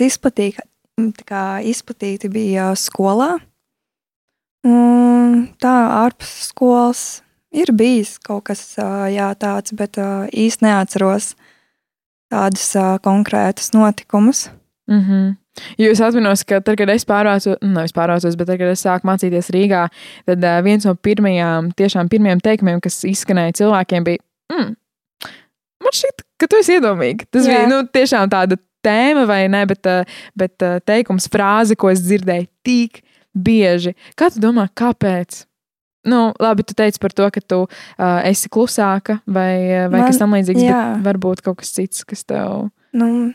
[0.04, 0.66] izplatīja,
[1.16, 3.38] tā kā izplatīti bija skolā.
[4.68, 7.06] Un tā ārpus skolas
[7.52, 8.64] ir bijis kaut kas
[9.14, 11.34] jā, tāds, bet īsti neatceros
[12.32, 12.74] tādus
[13.04, 14.50] konkrētus notikumus.
[14.88, 15.36] Mm -hmm.
[15.78, 18.84] Jo es atceros, ka tad, kad es pārvācos, nu, nevis pārvācos, bet tad, kad es
[18.86, 19.88] sāku mācīties Rīgā,
[20.30, 24.24] tad uh, viens no pirmajām, tiešām pirmajiem teikumiem, kas izskanēja cilvēkiem, bija,
[24.54, 24.76] mm,
[25.84, 27.30] man šķiet, ka tu esi iedomīgi.
[27.32, 27.48] Tas.
[27.48, 27.58] Jā.
[27.58, 32.06] bija nu, tiešām tāda tēma, vai ne, bet, uh, bet uh, teikums, frāze, ko es
[32.06, 33.02] dzirdēju tik
[33.34, 33.96] bieži.
[34.18, 35.46] Kā tu domā, kāpēc?
[36.06, 40.08] Nu, labi, tu teici par to, ka tu uh, esi klusāka vai, uh, vai Man-
[40.08, 40.82] kas tam līdzīgs, jā.
[40.96, 42.70] bet varbūt kaut kas cits, kas tev.
[42.94, 43.34] Nu,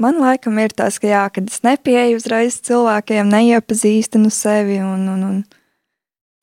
[0.00, 4.78] man laikam ir tas, ka jā, kad es nepieeju uzreiz cilvēkiem, neiepazīstinu sevi.
[4.84, 5.42] Un, un, un,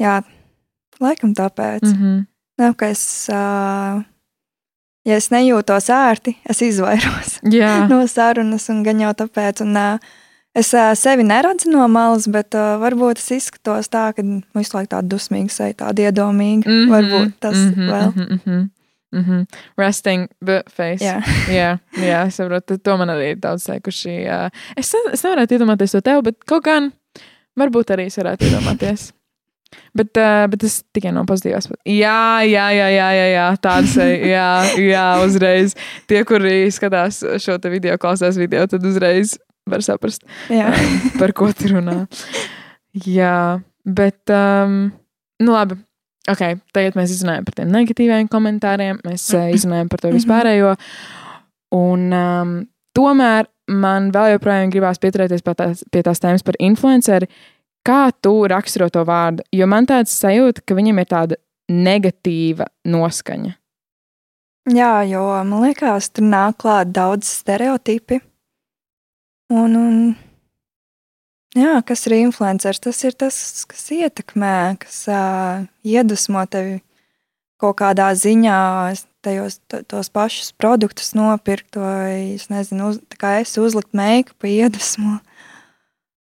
[0.01, 0.19] jā,
[0.99, 1.81] laikam tāpēc.
[1.81, 1.95] Mm.
[1.95, 2.25] Mm -hmm.
[2.57, 4.03] Nav, ka es uh,
[5.05, 7.39] ja es nejūtos ērti, es izvairos
[7.89, 9.61] no sarunas, un gan jau tāpēc.
[9.61, 9.99] Un, uh,
[10.57, 14.25] es uh, sevi neredzu no malas, bet uh, varbūt es izskatos tā, ka
[14.57, 16.65] visu laiku tāda dusmīga seja, tāda iedomīga.
[16.65, 16.89] Mm -hmm.
[16.93, 18.11] Varbūt tas mm -hmm, vēl.
[18.15, 18.69] Mm -hmm.
[19.11, 19.45] Mm -hmm.
[19.77, 21.05] Resting the face.
[21.05, 21.21] Jā.
[21.59, 22.77] jā, jā, es saprotu.
[22.77, 24.09] To man arī ir daudz teikuši.
[24.09, 24.49] Jā.
[24.75, 26.91] Es, es nevarētu iedomāties to tev, bet kaut gan
[27.59, 29.13] varbūt arī es varētu iedomāties.
[29.95, 31.67] Bet, uh, bet tas tikai no pozitīvās.
[31.85, 33.97] Jā, jā, jā, jā, jā, jā tāds
[34.35, 35.75] jā, jā, uzreiz.
[36.07, 39.37] Tie, kuri skatās šo video, klausās video, tad uzreiz
[39.71, 40.87] var saprast, um,
[41.19, 41.99] par ko tu runā.
[43.05, 44.87] Jā, bet, um,
[45.43, 45.79] nu labi.
[46.27, 50.73] Okay, tagad mēs izrunājam par tiem negatīviem komentāriem, mēs uh, izrunājam par to vispārējo.
[51.77, 52.57] Un um,
[52.97, 57.29] tomēr man vēl joprojām gribās pieturēties pie tās, pie tās tēmas par influenceri.
[57.87, 59.45] Kā tu raksturo to vārdu?
[59.55, 61.39] Jo man tāds sajūta, ka viņam ir tāda
[61.71, 63.53] negatīva noskaņa.
[64.75, 68.19] Jā, jo man liekas, tur nāk klāt daudz stereotipi.
[69.53, 69.99] Un, un
[71.55, 72.81] jā, kas ir influenceris?
[72.83, 73.37] Tas ir tas,
[73.69, 76.81] kas ietekmē, kas uh, iedvesmo tevi
[77.57, 78.57] kaut kādā ziņā,
[79.25, 85.15] tajos, tos pašus produktus nopirkt, vai es nezinu, uz, kā es uzlikt make-upu, iedvesmo.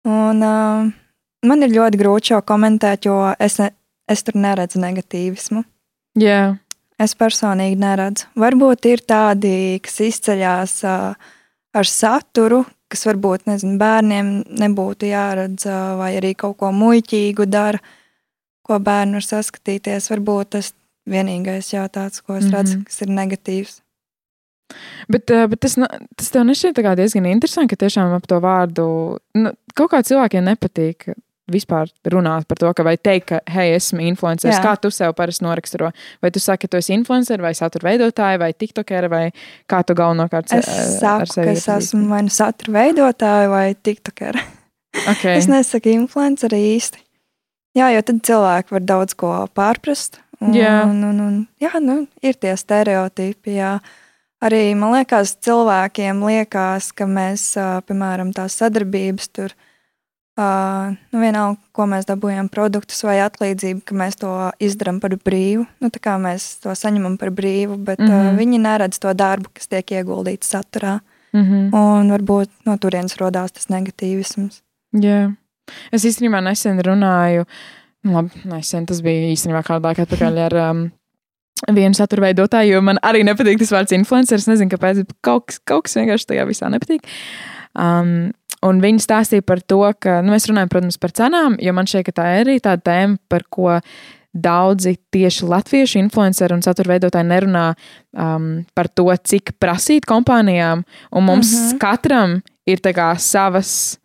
[0.09, 0.89] Un uh,
[1.45, 3.69] man ir ļoti grūti šo komentēt, jo es, ne,
[4.11, 5.63] es tur neredzu negatīvismu.
[6.19, 6.57] Jā,
[7.01, 8.27] Es personīgi neredzu.
[8.37, 11.31] Varbūt ir tādi, kas izceļas uh,
[11.73, 12.61] ar saturu,
[12.91, 14.31] kas varbūt nezinu, bērniem
[14.61, 15.65] nebūtu jāredz,
[15.99, 17.79] vai arī kaut ko muļķīgu dara,
[18.67, 20.09] ko bērni var saskatīties.
[20.13, 20.73] Varbūt tas
[21.09, 22.83] vienīgais jau tāds, ko es redzu, Mhm.
[22.85, 23.81] kas ir negatīvs.
[25.09, 25.75] bet, bet tas,
[26.15, 31.13] tas tev nešķiet diezgan interesanti, ka tiešām ap to vārdu nu, kaut kā cilvēkiem nepatīk.
[31.51, 34.61] Vispār runāt par to, ka vai teikt, ka, hei, esmu influenceris.
[34.63, 35.91] Kā tu sev parasti noraksturo?
[36.23, 39.23] Vai tu saki, ka tu esi influenceris, vai satura veidotāja, vai tiktokeri, vai
[39.69, 40.71] kā tu galvenokārt Es
[41.01, 44.43] saku, ka es esmu vai nu satura veidotāja vai tiktokera.
[45.15, 45.35] Okay.
[45.39, 46.99] Es nesaku influenceri īsti.
[47.77, 50.19] Jā, jo tad cilvēki var daudz ko pārprast.
[50.41, 50.81] Un, Jā.
[50.89, 53.55] un, un, un, jā, nu, ir tie stereotipi.
[53.59, 53.75] Jā.
[54.41, 57.51] Arī man liekas, cilvēkiem liekas, ka mēs,
[57.85, 59.53] piemēram, tās sadarbības tur,
[60.39, 60.47] ā,
[61.11, 64.31] nu, vienalga, ko mēs dabūjam, produktus vai atlīdzību, ka mēs to
[64.63, 65.65] izdarām par brīvu.
[65.83, 68.07] Nu, tā kā mēs to saņemam par brīvu, bet mm.
[68.07, 68.39] -hmm.
[68.39, 70.99] viņi neredz to darbu, kas tiek ieguldīts saturā.
[71.33, 71.75] Mm -hmm.
[71.75, 74.61] Un varbūt no turienes radās tas negatīvisms.
[74.91, 75.33] Jā.
[75.91, 77.45] Es īstenībā nesen runāju,
[78.03, 80.91] nu, labi, nesen tas bija īstenībā kādu laiku atpakaļ ar um,
[81.69, 84.47] vienu satura veidotāju, jo man arī nepatīk tas vārds influenceris.
[84.47, 87.07] Nezinu, kāpēc, bet kaut, kaut kas vienkārši tajā visā nepatīk.
[87.71, 88.31] Um,
[88.63, 92.05] un viņi stāstīja par to, ka nu, mēs runājam, protams, par cenām, jo man šķiet,
[92.09, 93.79] ka tā ir arī tāda tēma, par ko
[94.31, 97.63] daudzi tieši latviešu influenceri un satura veidotāji nerunā
[98.15, 98.45] um,
[98.77, 100.85] par to, cik prasīt kompānijām.
[101.11, 101.79] Un mums Mhm.
[101.81, 103.97] katram ir tā savas.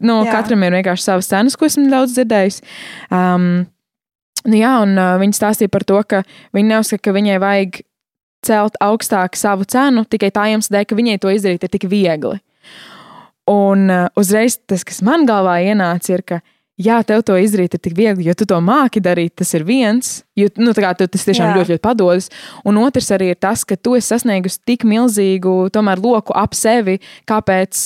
[0.00, 0.32] Nu, Jā.
[0.32, 2.62] katram ir vienkārši savas cenas, ko esmu daudz dzirdējis.
[3.10, 3.66] Um,
[4.46, 6.22] nu, jā, un uh, viņi stāstīja par to, ka
[6.54, 7.80] viņi neuzskata, ka viņai vajag
[8.42, 12.40] celt augstāk savu cenu tikai tā iemesla dēļ, ka viņai to izdarīt ir tik viegli.
[13.50, 16.40] Un uh, uzreiz tas, kas man galvā ienāca, ir, ka
[16.80, 20.20] jā, tev to izdarīt ir tik viegli, jo tu to māki darīt, tas ir viens.
[20.38, 21.56] Jo, nu, kā tev tas tiešām Jā.
[21.58, 22.30] ļoti, ļoti padodas.
[22.64, 27.00] Un otrs arī ir tas, ka tu esi sasniegusi tik milzīgu tomēr, loku ap sevi,
[27.28, 27.82] kāpēc.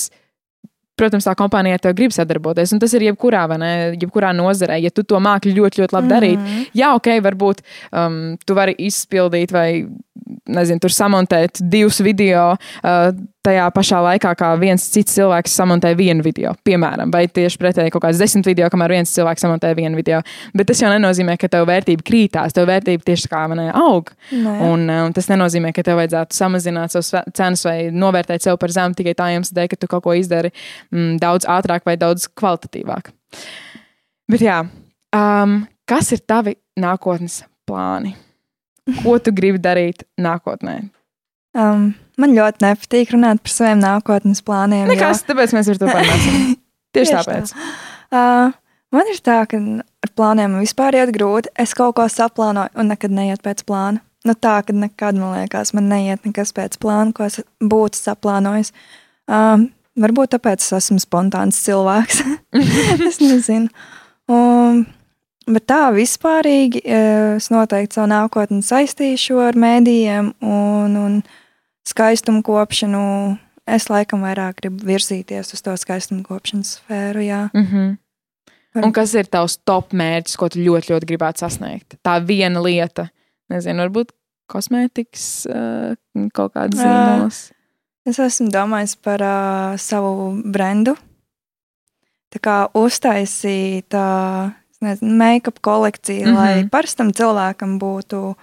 [0.95, 4.77] Protams, tā kompānija ar tevi grib sadarboties, un tas ir jebkurā, ne, jebkurā nozarē.
[4.79, 6.61] Ja tu to māki ļoti, ļoti labi darīt, Mhm.
[6.71, 7.59] jā, ok, varbūt
[7.91, 9.83] um, tu vari izpildīt vai,
[10.25, 13.09] nezinu, tur samontēt divus video uh,
[13.45, 18.05] tajā pašā laikā, kā viens cits cilvēks samontē vienu video, piemēram, vai tieši pretēji kaut
[18.07, 20.21] kāds desmit video, kamēr viens cilvēks samontē vienu video.
[20.57, 24.09] Bet tas jau nenozīmē, ka tev vērtība krītās, tev vērtība tieši kā man aug.
[24.31, 24.55] Nē.
[24.71, 28.73] Un, uh, un tas nenozīmē, ka tev vajadzētu samazināt savus cenas vai novērtēt sev par
[28.73, 30.53] zemu tikai tā iemesla dēļ, ka tu kaut ko izdari
[30.93, 33.13] mm, daudz ātrāk vai daudz kvalitatīvāk.
[34.31, 34.63] Bet jā,
[35.13, 35.59] um,
[35.89, 38.15] kas ir tavi nākotnes plāni?
[39.01, 40.77] Ko tu gribi darīt nākotnē?
[41.55, 44.89] Um, man ļoti nepatīk runāt par saviem nākotnes plāniem.
[44.91, 46.41] Nekas, tāpēc mēs par to parunāsim.
[46.95, 47.53] Tieši tāpēc.
[47.55, 47.69] Tā.
[48.15, 48.57] Uh,
[48.95, 51.51] man ir tā, ka ar plāniem vispār iet grūti.
[51.59, 54.03] Es kaut ko saplānoju un nekad neiet pēc plāna.
[54.25, 58.71] Nu, tā, ka nekad man liekas, man neiet nekas pēc plāna, ko es būtu saplānojis.
[59.29, 59.67] Um,
[60.01, 62.23] varbūt tāpēc es esmu spontāns cilvēks.
[63.09, 63.69] es nezinu.
[64.25, 64.85] Um,
[65.47, 71.19] bet tā vispārīgi eh, es noteikti savu nākotni saistīšu ar mēdījiem un, un
[71.87, 73.03] skaistumu kopšanu.
[73.65, 77.23] Es laikam vairāk gribu virzīties uz to skaistumu kopšanas sfēru.
[77.25, 77.47] Jā.
[77.53, 77.95] Mm -hmm.
[78.83, 81.95] Un kas ir tavs top mērķis, ko tu ļoti, ļoti gribētu sasniegt?
[82.03, 83.07] Tā viena lieta,
[83.49, 84.11] nezinu, varbūt
[84.51, 85.95] kosmētikas uh,
[86.33, 87.39] kaut kādas zīmolas?
[88.05, 90.93] Es esmu domājis par uh, savu brendu.
[92.35, 94.51] Tā kā uztaisīt uh,
[94.81, 96.35] make-up kolekciju, mm -hmm.
[96.35, 98.35] lai parastam cilvēkam būtu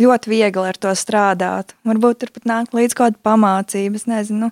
[0.00, 1.74] ļoti viegli ar to strādāt.
[1.84, 3.94] Varbūt tur pat nāk līdz kaut kāda pamācība.
[3.96, 4.50] Es nezinu, nu,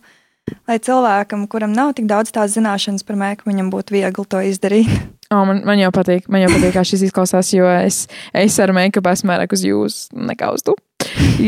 [0.68, 4.90] lai cilvēkam, kuram nav tik daudz tās zināšanas par make-up, viņam būtu viegli to izdarīt.
[5.28, 8.72] Oh, man, man jau patīk, man jau patīk, kā šis izklausās, jo es, es ar
[8.72, 10.72] make-up esmu vairāk uz jūs nekā uz tu.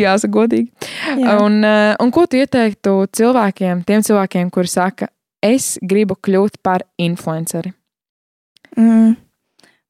[0.03, 0.69] Jāsaka, godīgi.
[1.17, 1.39] Jā.
[1.41, 5.09] Un, eh, un ko tu ieteiktu cilvēkiem, tiem cilvēkiem, kuri saka,
[5.41, 7.73] es gribu kļūt par influenceri?
[8.77, 9.17] Mm,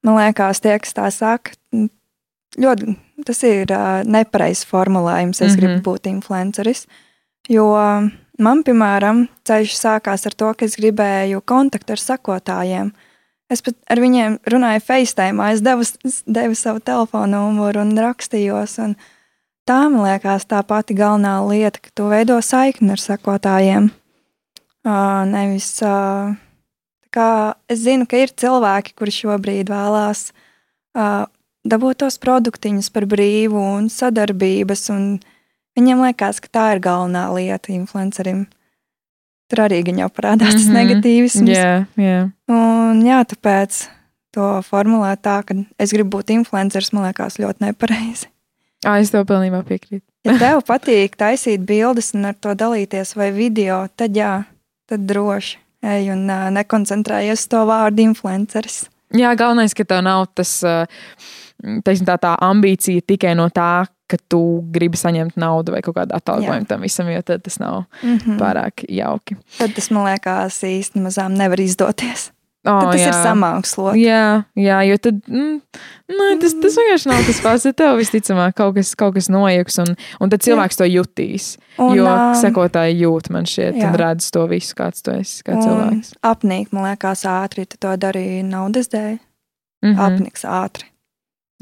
[0.06, 1.56] man liekas, tie, kas tā saka,
[2.60, 2.96] ļoti
[3.26, 5.40] tas ir uh, nepareizs formulējums.
[5.40, 5.60] Es mm -hmm.
[5.60, 6.86] gribu būt influenceris.
[7.48, 7.74] Jo
[8.38, 12.92] man, piemēram, ceļš sākās ar to, ka es gribēju kontaktu ar sakotājiem.
[13.50, 15.82] Es pat ar viņiem runāju FaceTime, es devu,
[16.26, 18.78] devu savu telefonu numuru un rakstījos.
[18.78, 18.94] Un
[19.66, 23.90] tā man liekas tā pati galvenā lieta, ka tu veido saikni ar sakotājiem.
[24.86, 26.30] Uh, nevis, uh,
[27.14, 31.26] kā, es zinu, ka ir cilvēki, kuri šobrīd vēlās uh,
[31.66, 35.04] dabūt tos produktiņus par brīvu un sadarbības, un
[35.78, 38.46] viņiem liekas, ka tā ir galvenā lieta influencerim.
[39.50, 40.66] Tur arī gan jau parādās mm -hmm.
[40.66, 41.48] tas negatīvisms.
[41.48, 42.30] Yeah, yeah.
[42.48, 43.88] Un jā, tāpēc
[44.34, 48.28] to formulēt tā, ka es gribu būt influenceris, man liekas ļoti nepareizi.
[48.86, 50.06] À, es tev pilnībā piekrītu.
[50.24, 54.44] ja tev patīk taisīt bildes un ar to dalīties vai video, tad jā,
[54.86, 56.26] tad droši ej un
[56.56, 58.84] nekoncentrējies to vārdu influenceris.
[59.16, 60.60] Jā, galvenais, ka tev nav tas,
[61.58, 64.40] teiksim, tā, tā ambīcija tikai no tā, ka tu
[64.74, 68.38] gribi saņemt naudu vai kaut kādu atalgojumu tam visam, jo tad tas nav mm -hmm.
[68.38, 69.36] pārāk jauki.
[69.58, 70.60] Tad tas man liekas
[70.94, 72.30] mazām nevar izdoties.
[72.68, 73.08] Oh, tad tas jā.
[73.08, 73.96] ir samākslots.
[73.96, 74.24] Jā,
[74.60, 75.52] jā, jo tad mm,
[76.12, 77.64] nē, tas, tas vienkārši nav tas pats.
[77.78, 80.82] Tev visticamāk kaut kas, kaut kas noieks, un, un tad cilvēks jā.
[80.82, 81.46] to jutīs.
[81.78, 83.88] Un, jo um, sekotāji jūt man šeit jā.
[83.88, 86.12] un redz to visu, kāds tu esi, kā cilvēks.
[86.28, 87.64] Apnīk, man liekas, ātri.
[87.64, 89.16] Tu to darīji naudas dēļ.
[89.80, 90.04] Mm -hmm.
[90.10, 90.90] Apniks ātri.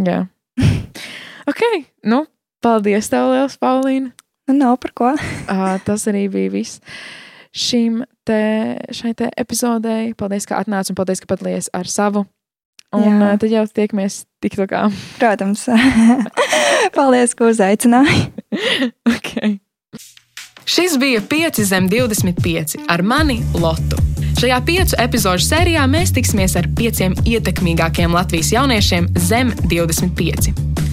[0.02, 0.24] Jā.
[1.50, 1.62] ok,
[2.10, 2.24] nu,
[2.58, 4.10] Paldies, tev liels, Paulīna!
[4.50, 5.14] Nu, nav par ko.
[5.14, 6.82] uh, tas arī bija viss
[7.52, 8.40] šim te,
[8.94, 10.12] šai te epizodei.
[10.18, 12.26] Paldies, ka atnāci un paldies, ka padalījies ar savu.
[12.96, 13.34] Un Jā.
[13.36, 14.86] tad jau tiekamies tik tā kā.
[15.20, 15.66] Protams.
[16.96, 18.28] paldies, ka uzaicināji.
[19.16, 19.58] okay.
[20.68, 24.17] Šis bija 5 zem 25 ar mani Lotu.
[24.38, 30.52] Šajā piecu epizodu sērijā mēs tiksimies ar pieciem ietekmīgākiem Latvijas jauniešiem zem 25.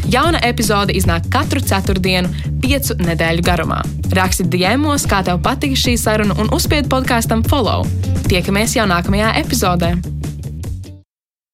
[0.10, 2.32] Jauna epizode iznāk katru ceturtdienu,
[2.64, 3.84] piecu nedēļu garumā.
[4.18, 7.86] Raksti diemos, kā tev patika šī saruna, un uzspied podkāstam follow.
[8.26, 9.94] Tiekamies jau nākamajā epizodē!